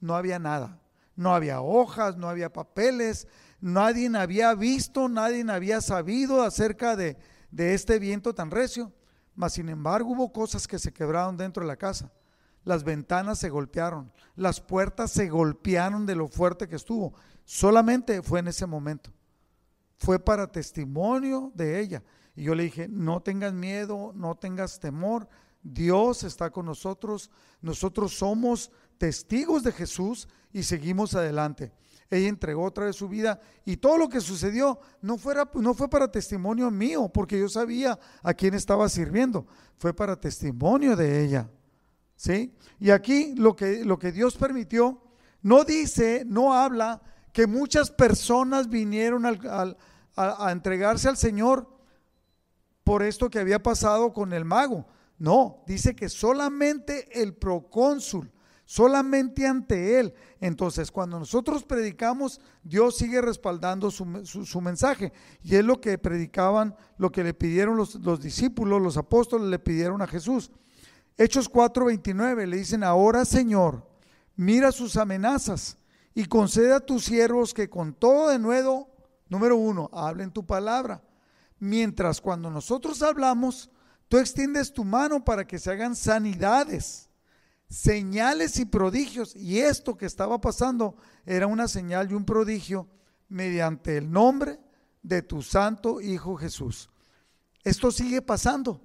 [0.00, 0.80] no había nada,
[1.16, 3.26] no había hojas, no había papeles,
[3.60, 7.16] nadie había visto, nadie había sabido acerca de,
[7.50, 8.92] de este viento tan recio,
[9.38, 12.10] mas sin embargo hubo cosas que se quebraron dentro de la casa.
[12.64, 17.14] Las ventanas se golpearon, las puertas se golpearon de lo fuerte que estuvo.
[17.44, 19.12] Solamente fue en ese momento.
[19.96, 22.02] Fue para testimonio de ella.
[22.34, 25.28] Y yo le dije, no tengas miedo, no tengas temor.
[25.62, 27.30] Dios está con nosotros.
[27.60, 31.72] Nosotros somos testigos de Jesús y seguimos adelante
[32.10, 35.88] ella entregó otra vez su vida y todo lo que sucedió no, fuera, no fue
[35.88, 41.50] para testimonio mío, porque yo sabía a quién estaba sirviendo, fue para testimonio de ella.
[42.16, 42.52] ¿Sí?
[42.80, 45.00] Y aquí lo que, lo que Dios permitió,
[45.42, 47.00] no dice, no habla
[47.32, 49.76] que muchas personas vinieron a,
[50.16, 51.68] a entregarse al Señor
[52.82, 54.86] por esto que había pasado con el mago.
[55.18, 58.30] No, dice que solamente el procónsul
[58.68, 60.12] solamente ante Él.
[60.40, 65.10] Entonces, cuando nosotros predicamos, Dios sigue respaldando su, mensaje.
[65.42, 69.58] Y es lo que predicaban, lo que le pidieron los, los discípulos, los apóstoles le
[69.58, 70.50] pidieron a Jesús.
[71.16, 73.88] Hechos 4:29 le dicen, ahora Señor,
[74.36, 75.78] mira sus amenazas
[76.14, 78.94] y concede a tus siervos que con todo de nuevo,
[79.30, 81.02] número uno, hablen tu palabra.
[81.58, 83.70] Mientras cuando nosotros hablamos,
[84.08, 87.08] tú extiendes tu mano para que se hagan sanidades
[87.68, 89.34] señales y prodigios.
[89.36, 92.88] Y esto que estaba pasando era una señal y un prodigio
[93.28, 94.58] mediante el nombre
[95.02, 96.90] de tu santo Hijo Jesús.
[97.64, 98.80] Esto sigue pasando.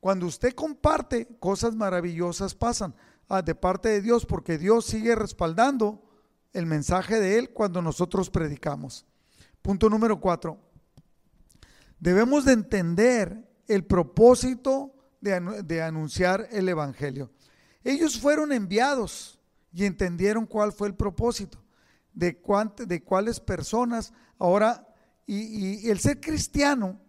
[0.00, 2.94] Cuando usted comparte, cosas maravillosas pasan.
[3.28, 6.02] ah, de parte de Dios, porque Dios sigue respaldando
[6.52, 9.06] el mensaje de Él cuando nosotros predicamos.
[9.62, 10.58] Punto número cuatro.
[11.98, 17.30] Debemos de entender el propósito de, anunciar el Evangelio.
[17.84, 19.38] Ellos fueron enviados
[19.72, 21.62] y entendieron cuál fue el propósito,
[22.12, 22.38] de,
[22.86, 24.12] de cuáles personas.
[24.38, 24.86] Ahora,
[25.26, 27.00] y, y el ser cristiano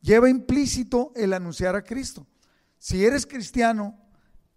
[0.00, 2.26] lleva implícito el anunciar a Cristo.
[2.78, 3.98] Si eres cristiano,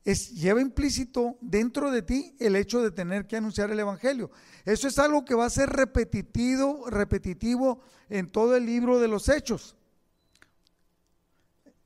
[0.03, 4.32] es, lleva implícito dentro de ti el hecho de tener que anunciar el Evangelio.
[4.66, 9.30] Eso es algo que va a ser repetitivo, repetitivo en todo el libro de los
[9.30, 9.76] hechos.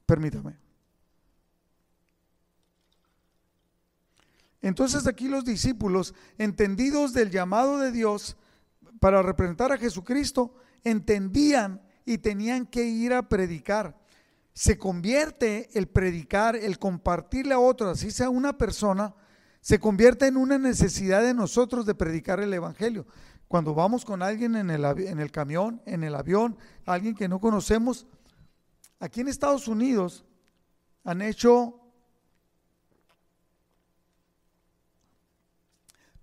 [0.06, 0.58] Permítame.
[4.62, 8.36] Entonces aquí los discípulos, entendidos del llamado de Dios
[8.99, 13.95] para representar a Jesucristo, entendían y tenían que ir a predicar.
[14.53, 19.14] Se convierte el predicar, el compartirle a otros, así sea una persona,
[19.62, 23.06] se convierte en una necesidad de nosotros de predicar el Evangelio.
[23.47, 27.39] Cuando vamos con alguien en el, en el camión, en el avión, alguien que no
[27.39, 28.08] conocemos,
[29.00, 30.26] aquí en Estados Unidos
[31.04, 31.80] han hecho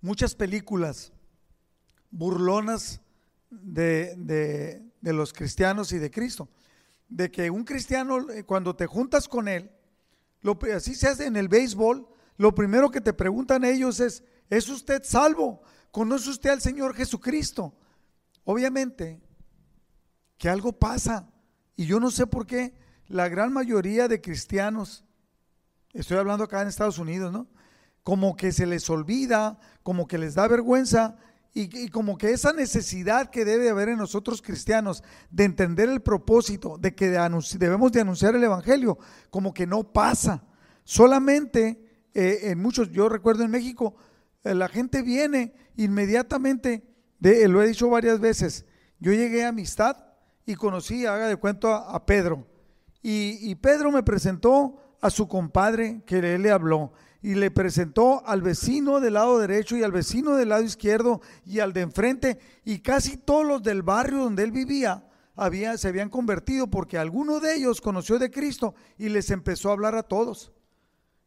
[0.01, 1.13] muchas películas
[2.11, 3.01] burlonas
[3.49, 6.49] de, los cristianos y de Cristo.
[7.07, 9.71] De que un cristiano, eh, cuando te juntas con él,
[10.41, 12.07] lo, así se hace en el béisbol,
[12.37, 15.61] lo primero que te preguntan ellos es, ¿es usted salvo?
[15.91, 17.73] ¿Conoce usted al Señor Jesucristo?
[18.43, 19.21] Obviamente
[20.37, 21.32] que algo pasa
[21.75, 22.73] y yo no sé por qué
[23.07, 25.03] la gran mayoría de cristianos,
[25.93, 27.47] estoy hablando acá en Estados Unidos, ¿no?
[28.03, 31.15] como que se les olvida, como que les da vergüenza
[31.55, 36.77] y, como que esa necesidad que debe haber en nosotros cristianos de entender el propósito,
[36.79, 38.97] de que debemos de anunciar el Evangelio,
[39.29, 40.43] como que no pasa.
[40.83, 43.95] Solamente eh, en muchos, yo recuerdo en México,
[44.43, 46.83] eh, la gente viene inmediatamente,
[47.19, 48.65] de, lo he dicho varias veces,
[48.99, 49.95] yo llegué a Amistad
[50.45, 52.45] y conocí, haga de cuento, a, Pedro.
[53.01, 58.41] Y, Pedro me presentó a su compadre que él le habló y le presentó al
[58.41, 62.79] vecino del lado derecho y al vecino del lado izquierdo y al de enfrente y
[62.79, 67.55] casi todos los del barrio donde él vivía había, se habían convertido porque alguno de
[67.55, 70.51] ellos conoció de Cristo y les empezó a hablar a todos.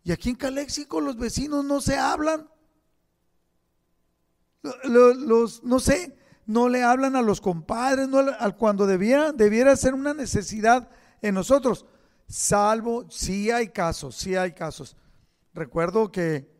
[0.04, 2.48] Y aquí en Caléxico los vecinos no se hablan.
[4.84, 6.16] Los, no sé,
[6.46, 8.24] no le hablan a los compadres, no,
[8.56, 10.88] cuando debiera, debiera ser una necesidad
[11.20, 11.86] en nosotros.
[12.28, 14.96] Salvo, sí hay casos, sí hay casos
[15.56, 16.50] Recuerdo que,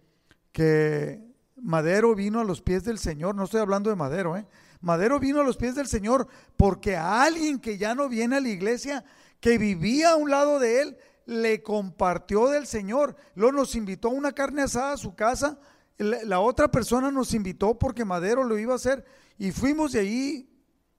[0.53, 1.20] que
[1.57, 4.47] Madero vino a los pies del Señor, no estoy hablando de Madero, ¿eh?
[4.80, 8.41] Madero vino a los pies del Señor porque a alguien que ya no viene a
[8.41, 9.05] la iglesia,
[9.39, 13.16] que vivía a un lado de él, le compartió del Señor.
[13.34, 15.59] Luego nos invitó a una carne asada a su casa.
[15.99, 19.05] La, otra persona nos invitó porque Madero lo iba a hacer
[19.39, 20.51] y fuimos de ahí.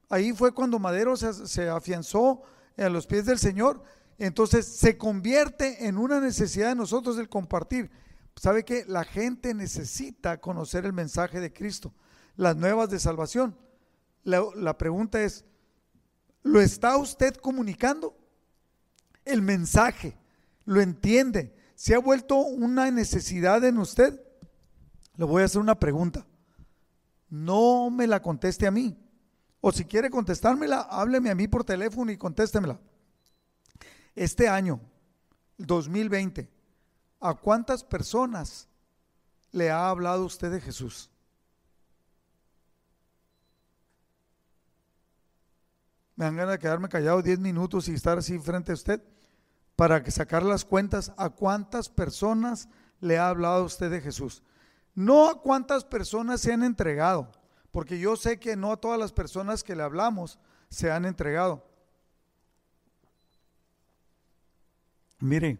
[0.10, 2.42] Ahí fue cuando Madero se, afianzó
[2.78, 3.84] a los pies del Señor.
[4.18, 7.92] Entonces se convierte en una necesidad de nosotros el compartir.
[8.36, 11.94] ¿Sabe que La gente necesita conocer el mensaje de Cristo,
[12.36, 13.58] las nuevas de salvación.
[14.24, 15.44] La, la pregunta es,
[16.44, 18.18] ¿lo está usted comunicando?
[19.26, 20.18] El mensaje,
[20.66, 21.54] ¿lo entiende?
[21.76, 24.22] ¿Se ha vuelto una necesidad en usted?
[25.16, 26.26] Le voy a hacer una pregunta.
[27.30, 28.97] No me la conteste a mí.
[29.61, 32.80] O si quiere contestármela, hábleme a mí por teléfono y contéstemela.
[34.15, 34.80] Este año,
[35.57, 36.49] 2020,
[37.19, 38.67] ¿a cuántas personas
[39.51, 41.09] le ha hablado usted de Jesús?
[46.15, 49.03] Me dan ganas de quedarme callado 10 minutos y estar así frente a usted
[49.75, 52.69] para que sacar las cuentas a cuántas personas
[52.99, 54.41] le ha hablado usted de Jesús.
[54.98, 57.32] No a cuántas personas se han entregado,
[57.72, 60.39] porque yo sé que no a todas las personas que le hablamos
[60.70, 61.64] se han entregado.
[65.20, 65.60] Mire,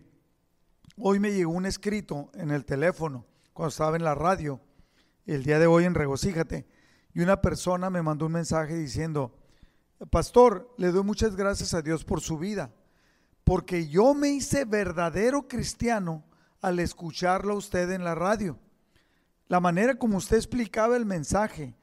[0.98, 4.60] hoy me llegó un escrito en el teléfono cuando estaba en la radio,
[5.28, 6.66] el día de hoy en Regocíjate,
[7.14, 9.38] y una persona me mandó un mensaje diciendo,
[10.10, 12.74] Pastor, le doy muchas gracias a Dios por su vida,
[13.44, 16.24] porque yo me hice verdadero cristiano
[16.60, 18.58] al escucharlo a usted en la radio.
[19.48, 21.76] La manera como usted explicaba el mensaje,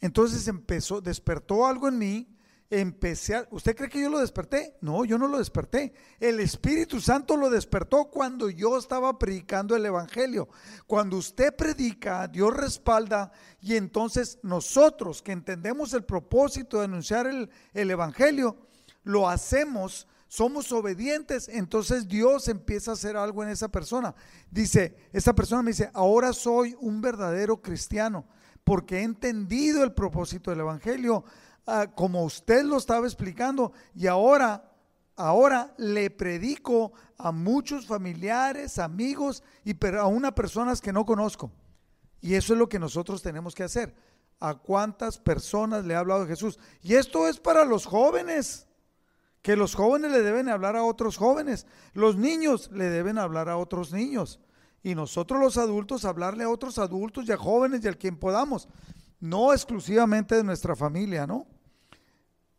[0.00, 2.36] entonces empezó, despertó algo en mí
[2.70, 4.76] empecé a, ¿Usted cree que yo lo desperté?
[4.80, 5.92] No, yo no lo desperté.
[6.20, 10.48] El Espíritu Santo lo despertó cuando yo estaba predicando el Evangelio.
[10.86, 17.50] Cuando usted predica, Dios respalda y entonces nosotros que entendemos el propósito de anunciar el,
[17.74, 18.56] el Evangelio,
[19.02, 24.14] lo hacemos somos obedientes, entonces Dios empieza a hacer algo en esa persona.
[24.48, 28.28] Dice, esa persona me dice, ahora soy un verdadero cristiano
[28.62, 31.24] porque he entendido el propósito del Evangelio,
[31.66, 34.70] ah, como usted lo estaba explicando, y ahora,
[35.16, 41.50] ahora le predico a muchos familiares, amigos y a unas personas que no conozco.
[42.20, 43.96] Y eso es lo que nosotros tenemos que hacer.
[44.38, 46.56] ¿A cuántas personas le ha hablado Jesús?
[46.82, 48.68] Y esto es para los jóvenes,
[49.42, 53.56] que los jóvenes le deben hablar a otros jóvenes, los niños le deben hablar a
[53.56, 54.40] otros niños,
[54.82, 58.68] y nosotros los adultos hablarle a otros adultos y a jóvenes y al quien podamos,
[59.20, 61.46] no exclusivamente de nuestra familia, ¿no?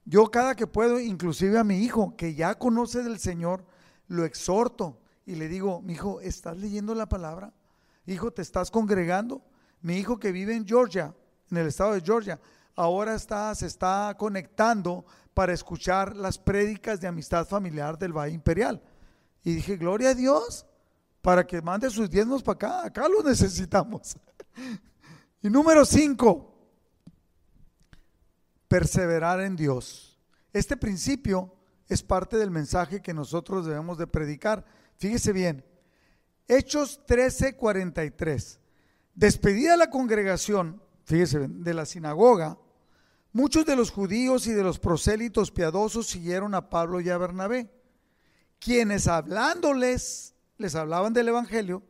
[0.06, 3.66] Yo cada que puedo, inclusive a mi hijo, que ya conoce del Señor,
[4.08, 7.54] lo exhorto y le digo, mi hijo, ¿estás leyendo la palabra?
[8.06, 9.44] Hijo, ¿te estás congregando?
[9.82, 11.16] Mi hijo que vive en Georgia,
[11.50, 12.40] en el estado de Georgia,
[12.76, 18.82] ahora está, se está conectando para escuchar las prédicas de amistad familiar del Valle Imperial.
[19.44, 20.66] Y dije, gloria a Dios,
[21.22, 24.16] para que mande sus diezmos para acá, acá lo necesitamos.
[25.44, 26.54] Y número cinco,
[28.68, 30.20] perseverar en Dios.
[30.54, 31.52] Este principio
[31.88, 34.64] es parte del mensaje que nosotros debemos de predicar.
[34.98, 35.66] Fíjese bien,
[36.48, 38.60] Hechos 13:43.
[39.16, 42.58] Despedida la congregación, fíjese bien, de la sinagoga,
[43.34, 47.72] muchos de los judíos y de los prosélitos piadosos siguieron a Pablo y a Bernabé,
[48.60, 51.84] quienes hablándoles, les hablaban del Evangelio,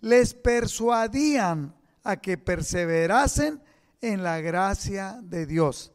[0.00, 3.62] les persuadían a que perseverasen
[4.00, 5.92] en la gracia de Dios.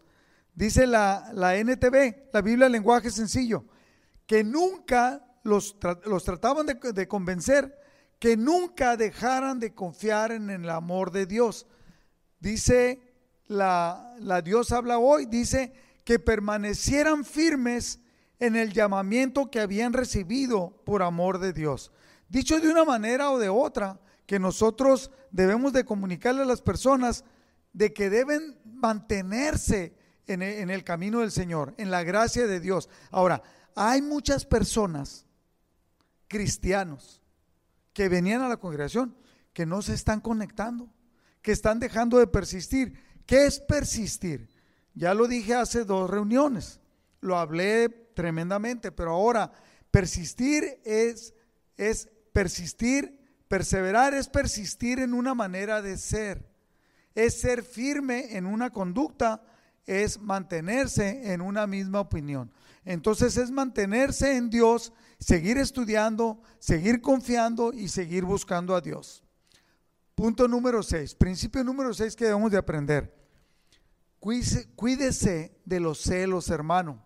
[0.55, 3.65] Dice la, la NTV, la Biblia lenguaje sencillo,
[4.25, 7.77] que nunca los, los trataban de, convencer,
[8.19, 11.65] que nunca dejaran de confiar en el amor de Dios.
[12.39, 13.06] Dice
[13.47, 15.73] la, la Dios habla hoy, dice
[16.03, 17.99] que permanecieran firmes
[18.39, 21.91] en el llamamiento que habían recibido por amor de Dios.
[22.29, 27.23] Dicho de una manera o de otra, que nosotros debemos de comunicarle a las personas
[27.73, 29.95] de que deben mantenerse
[30.27, 32.89] e, en el, camino del Señor, en la gracia de Dios.
[33.09, 33.41] Ahora,
[33.75, 35.25] hay muchas personas,
[36.27, 37.21] cristianos,
[37.93, 39.15] que venían a la congregación,
[39.53, 40.89] que no se están conectando,
[41.41, 43.01] que están dejando de persistir.
[43.27, 44.49] ¿Qué es persistir?
[44.95, 46.79] Ya lo dije hace dos reuniones,
[47.21, 49.51] lo hablé tremendamente, pero ahora
[49.91, 51.35] persistir es,
[51.75, 56.49] es persistir, perseverar es persistir en una manera de ser,
[57.13, 59.43] es ser firme en una conducta
[59.87, 62.51] es mantenerse en una misma opinión.
[62.83, 69.23] Entonces es mantenerse en Dios, seguir estudiando, seguir confiando y seguir buscando a Dios.
[70.13, 73.16] Punto número 6, principio número 6 que debemos de aprender.
[74.19, 77.05] Cuídese, de los celos, hermano.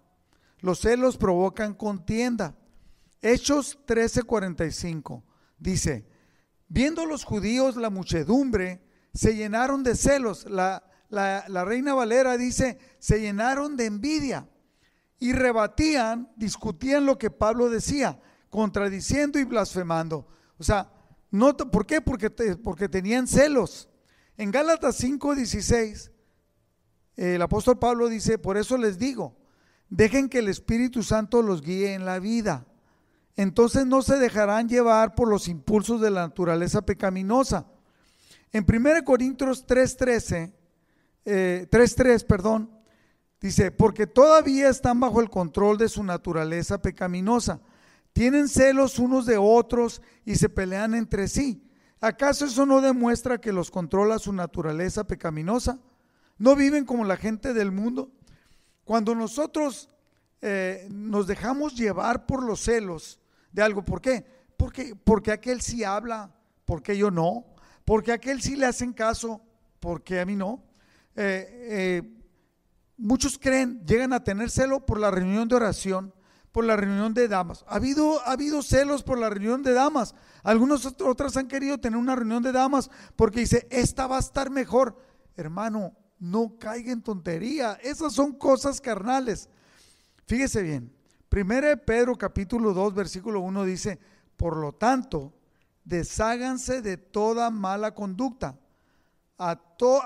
[0.60, 2.56] Los celos provocan contienda.
[3.22, 5.24] Hechos 13:45
[5.60, 6.08] dice,
[6.68, 8.82] viendo los judíos la muchedumbre,
[9.14, 10.46] se llenaron de celos.
[10.50, 14.48] La, la, reina Valera dice, se llenaron de envidia
[15.20, 20.28] y rebatían, discutían lo que Pablo decía, contradiciendo y blasfemando.
[20.58, 20.92] O sea,
[21.30, 22.02] no, ¿por qué?
[22.02, 23.90] Porque, porque tenían celos.
[24.38, 26.12] En Gálatas 5:16,
[27.22, 29.38] el apóstol Pablo dice, por eso les digo,
[29.90, 32.66] dejen que el Espíritu Santo los guíe en la vida.
[33.36, 37.68] Entonces no se dejarán llevar por los impulsos de la naturaleza pecaminosa.
[38.52, 40.52] En 1 Corintios 3:13
[41.24, 42.72] 3.3, eh, perdón,
[43.40, 47.62] dice, porque todavía están bajo el control de su naturaleza pecaminosa.
[48.14, 51.64] Tienen celos unos de otros y se pelean entre sí.
[52.00, 55.80] ¿Acaso eso no demuestra que los controla su naturaleza pecaminosa?
[56.42, 58.10] ¿No viven como la gente del mundo?
[58.84, 59.90] Cuando nosotros
[60.42, 63.20] eh, nos dejamos llevar por los celos
[63.52, 64.26] de algo, ¿por qué?
[64.58, 66.34] Porque, porque aquel sí habla,
[66.66, 67.46] porque yo no,
[67.86, 69.40] porque aquel sí le hacen caso,
[69.80, 70.64] porque a mí no.
[71.16, 72.24] Eh, eh,
[72.98, 76.12] muchos creen, llegan a tener celo por la reunión de oración,
[76.52, 77.64] por la reunión de damas.
[77.68, 80.16] Ha habido, ha habido celos por la reunión de damas.
[80.42, 84.50] Algunos otras han querido tener una reunión de damas porque dice, esta va a estar
[84.50, 84.98] mejor.
[85.38, 87.74] Hermano, no caiga en tontería.
[87.84, 89.50] Esas son cosas carnales.
[90.26, 90.94] Fíjese bien.
[91.28, 94.00] Primera de Pedro capítulo 2 versículo 1 dice,
[94.38, 95.34] por lo tanto,
[95.84, 98.58] desháganse de toda mala conducta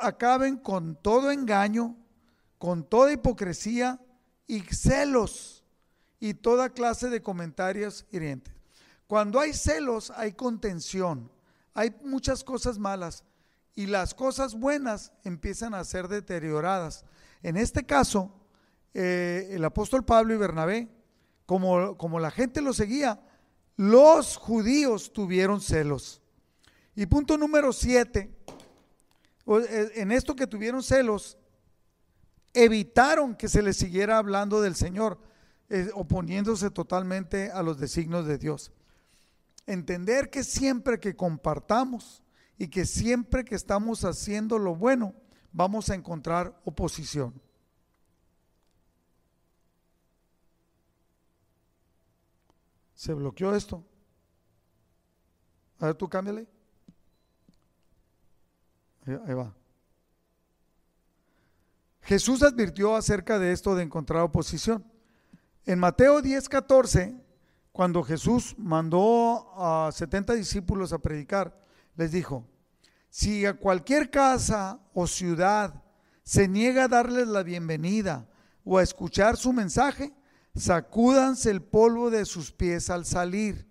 [0.02, 1.96] acaben con todo engaño,
[2.58, 4.00] con toda hipocresía
[4.48, 5.64] y celos
[6.20, 8.54] y toda clase de comentarios hirientes.
[9.08, 11.30] Cuando hay celos hay contención,
[11.74, 13.24] hay muchas cosas malas
[13.76, 17.06] y las cosas buenas empiezan a ser deterioradas.
[17.44, 18.32] En este caso,
[18.94, 20.90] eh, el apóstol Pablo y Bernabé
[21.46, 23.22] como, como la gente lo seguía,
[23.76, 26.22] los judíos tuvieron celos.
[26.96, 28.34] Y punto número siete,
[29.48, 31.38] eh, en esto que tuvieron celos,
[32.54, 35.20] evitaron que se les siguiera hablando del Señor,
[35.68, 38.72] eh, oponiéndose totalmente a los designios de Dios.
[39.68, 42.24] Entender que siempre que compartamos
[42.58, 45.14] y que siempre que estamos haciendo lo bueno,
[45.52, 47.34] vamos a encontrar oposición.
[52.96, 53.84] Se bloqueó esto.
[55.80, 56.48] A ver, tú cámbiale.
[59.06, 59.54] Ahí va.
[62.02, 64.86] Jesús advirtió acerca de esto de encontrar oposición.
[65.66, 67.16] En Mateo 10, 14,
[67.72, 71.65] cuando Jesús mandó a 70 discípulos a predicar,
[71.96, 72.48] les dijo,
[73.10, 75.84] si a cualquier casa o ciudad
[76.24, 78.28] se niega a darles la bienvenida
[78.64, 80.14] o a escuchar su mensaje,
[80.56, 83.68] sacúdanse el polvo de sus pies al salir.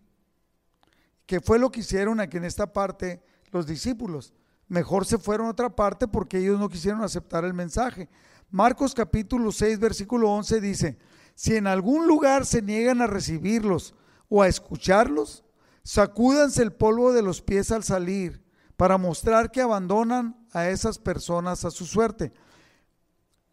[1.26, 4.32] Que fue lo que hicieron aquí en esta parte los discípulos.
[4.68, 8.08] Mejor se fueron a otra parte porque ellos no quisieron aceptar el mensaje.
[8.50, 10.98] Marcos capítulo 6, versículo 11 dice,
[11.34, 13.94] si en algún lugar se niegan a recibirlos
[14.28, 15.43] o a escucharlos,
[15.84, 18.42] sacúdanse el polvo de los pies al salir
[18.76, 22.32] para mostrar que abandonan a esas personas a su suerte.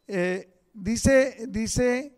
[0.08, 2.18] Eh, dice, dice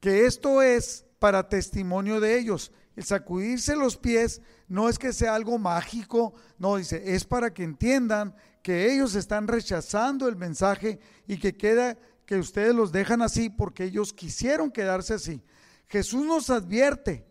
[0.00, 2.72] que esto es para testimonio de ellos.
[2.96, 7.62] El sacudirse los pies no es que sea algo mágico, no, dice, es para que
[7.62, 11.96] entiendan que ellos están rechazando el mensaje y que queda
[12.26, 15.42] que ustedes los dejan así porque ellos quisieron quedarse así.
[15.88, 17.26] Jesús nos advierte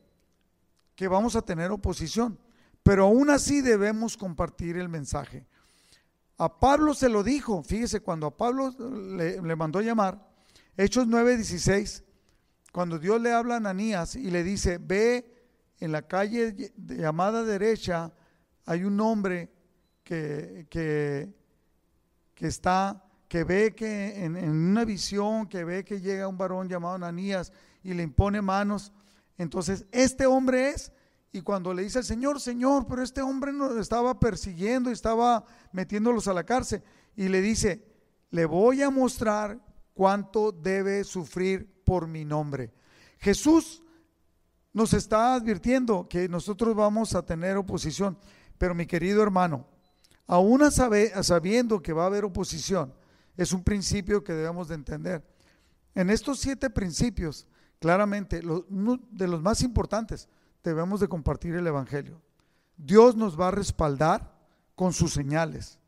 [1.02, 2.38] que vamos a tener oposición,
[2.84, 5.48] pero aún así debemos compartir el mensaje.
[6.38, 8.70] A Pablo se lo dijo, fíjese, cuando a Pablo
[9.18, 10.24] le, mandó llamar,
[10.78, 12.04] Hechos 9:16,
[12.72, 15.44] cuando Dios le habla a Ananías y le dice, ve
[15.80, 18.14] en la calle llamada derecha,
[18.68, 19.52] hay un hombre
[20.04, 26.70] que, que, está, que ve que en, una visión, que ve que llega un varón
[26.70, 28.94] llamado Ananías y le impone manos.
[29.42, 30.92] Entonces, este hombre es,
[31.32, 35.44] y cuando le dice al Señor, Señor, pero este hombre nos estaba persiguiendo y estaba
[35.72, 36.84] metiéndolos a la cárcel,
[37.16, 37.84] y le dice,
[38.30, 39.60] le voy a mostrar
[39.96, 42.72] cuánto debe sufrir por mi nombre.
[43.18, 43.82] Jesús
[44.74, 48.20] nos está advirtiendo que nosotros vamos a tener oposición,
[48.60, 49.66] pero mi querido hermano,
[50.28, 52.94] aún sabiendo que va a haber oposición,
[53.36, 55.26] es un principio que debemos de entender.
[55.96, 57.48] En estos siete principios,
[57.82, 60.30] claramente, de los más importantes,
[60.64, 62.22] debemos de compartir el Evangelio.
[62.78, 64.38] Dios nos va a respaldar
[64.76, 65.80] con sus señales.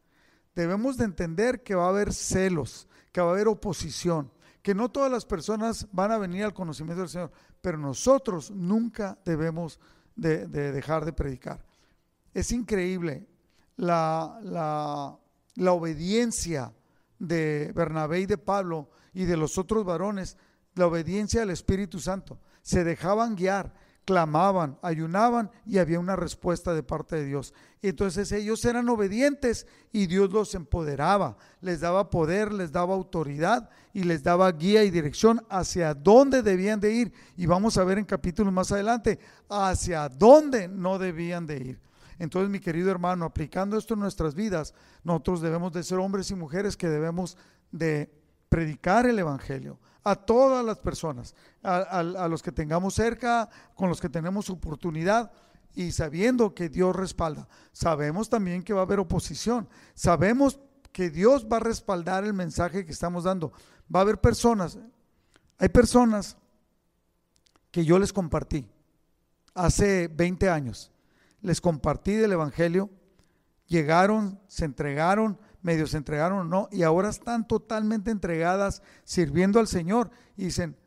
[0.56, 4.32] Debemos de entender que va a haber celos, que va a haber oposición,
[4.64, 7.32] que no todas las personas van a venir al conocimiento del Señor,
[7.62, 9.80] pero nosotros nunca debemos
[10.16, 11.64] de, dejar de predicar.
[12.34, 13.28] Es increíble
[13.78, 14.40] la,
[15.54, 16.74] la obediencia
[17.20, 20.38] de Bernabé y de Pablo y de los otros varones,
[20.76, 22.40] la obediencia al Espíritu Santo.
[22.62, 23.74] Se dejaban guiar,
[24.06, 27.54] clamaban, ayunaban y había una respuesta de parte de Dios.
[27.82, 34.04] Entonces ellos eran obedientes y Dios los empoderaba, les daba poder, les daba autoridad y
[34.04, 37.14] les daba guía y dirección hacia dónde debían de ir.
[37.38, 39.20] Y vamos a ver en capítulos más adelante
[39.50, 41.82] hacia dónde no debían de ir.
[42.20, 46.36] Entonces, mi querido hermano, aplicando esto en nuestras vidas, nosotros debemos de ser hombres y
[46.36, 47.38] mujeres que debemos
[47.72, 48.10] de
[48.50, 54.10] predicar el Evangelio a todas las personas, a, los que tengamos cerca, con los que
[54.10, 55.32] tenemos oportunidad
[55.74, 57.48] y sabiendo que Dios respalda.
[57.72, 60.60] Sabemos también que va a haber oposición, sabemos
[60.92, 63.54] que Dios va a respaldar el mensaje que estamos dando.
[63.94, 64.78] Va a haber personas,
[65.58, 66.38] hay personas
[67.72, 68.68] que yo les compartí
[69.56, 70.92] hace 20 años,
[71.42, 72.90] les compartí del Evangelio,
[73.68, 79.68] llegaron, se entregaron, medio se entregaron o no, y ahora están totalmente entregadas sirviendo al
[79.68, 80.12] Señor.
[80.38, 80.78] Y dicen,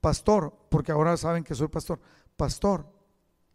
[0.00, 2.00] pastor, porque ahora saben que soy pastor,
[2.36, 2.86] pastor,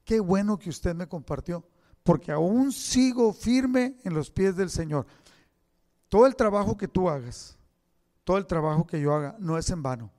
[0.06, 1.68] qué bueno que usted me compartió,
[2.04, 5.06] porque aún sigo firme en los pies del Señor.
[6.08, 7.58] Todo el trabajo que tú hagas,
[8.24, 10.12] todo el trabajo que yo haga, no es en vano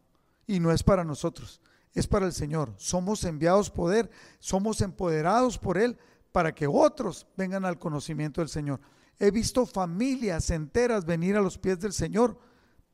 [0.47, 1.63] y no es para nosotros,
[1.95, 2.75] es para el Señor.
[2.77, 5.97] Somos enviados poder, somos empoderados por Él
[6.33, 8.81] para que otros vengan al conocimiento del Señor.
[9.19, 12.39] He visto familias enteras venir a los pies del Señor.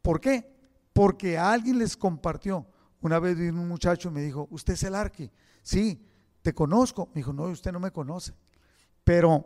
[0.00, 0.50] ¿Por qué?
[0.92, 2.66] Porque alguien les compartió.
[3.00, 5.30] Una vez vino un muchacho y me dijo, ¿usted es el arqui?
[5.62, 6.06] Sí,
[6.40, 7.08] te conozco.
[7.08, 8.32] Me dijo, no, usted no me conoce.
[9.04, 9.44] Pero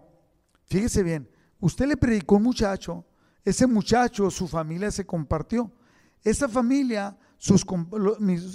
[0.67, 3.05] fíjese bien, usted le predicó a un muchacho,
[3.45, 5.73] ese muchacho, su familia se compartió.
[6.23, 7.65] Esa familia, sus,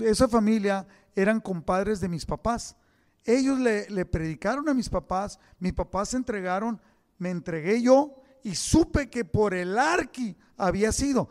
[0.01, 2.77] esa familia eran compadres de mis papás.
[3.25, 6.79] Ellos le, le predicaron a mis papás, mis papás se entregaron,
[7.23, 11.29] me entregué yo y supe que por el arqui había sido.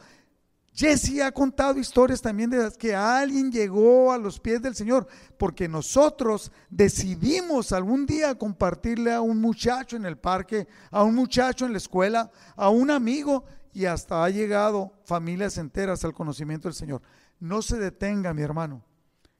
[0.75, 5.69] Jesse ha contado historias también de que alguien llegó a los pies del Señor, porque
[5.69, 11.73] nosotros decidimos algún día compartirle a un muchacho en el parque, a un muchacho en
[11.73, 17.03] la escuela, a un amigo, y hasta ha llegado familias enteras al conocimiento del Señor.
[17.39, 18.83] No se detenga, mi hermano.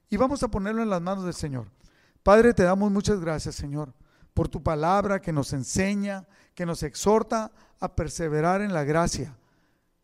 [0.09, 1.71] Y vamos a ponerlo en las manos del Señor.
[2.21, 3.93] Padre, te damos muchas gracias, Señor,
[4.33, 9.35] por tu palabra que nos enseña, que nos exhorta a perseverar en la gracia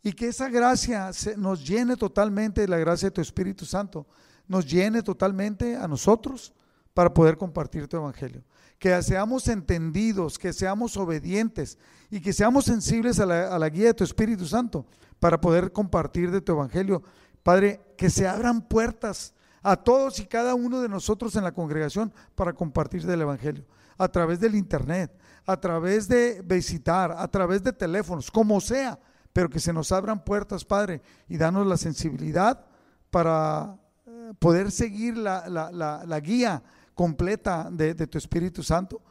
[0.01, 4.07] y que esa gracia nos llene totalmente, la gracia de tu Espíritu Santo,
[4.47, 6.53] nos llene totalmente a nosotros
[6.93, 8.43] para poder compartir tu Evangelio.
[8.79, 11.77] Que seamos entendidos, que seamos obedientes
[12.09, 14.85] y que seamos sensibles a la, a la guía de tu Espíritu Santo
[15.19, 17.03] para poder compartir de tu Evangelio.
[17.43, 22.13] Padre, que se abran puertas a todos y cada uno de nosotros en la congregación
[22.35, 23.65] para compartir del Evangelio,
[23.99, 28.99] a través del Internet, a través de visitar, a través de teléfonos, como sea
[29.33, 32.65] pero que se nos abran puertas, Padre, y danos la sensibilidad
[33.11, 39.01] para eh, poder seguir la, guía completa de, de, tu Espíritu Santo.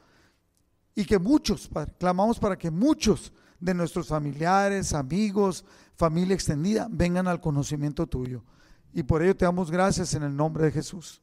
[0.95, 5.65] Y que muchos, Padre, clamamos para que muchos de nuestros familiares, amigos,
[5.95, 8.43] familia extendida, vengan al conocimiento tuyo.
[8.93, 11.23] Y por ello te damos gracias en el nombre de Jesús.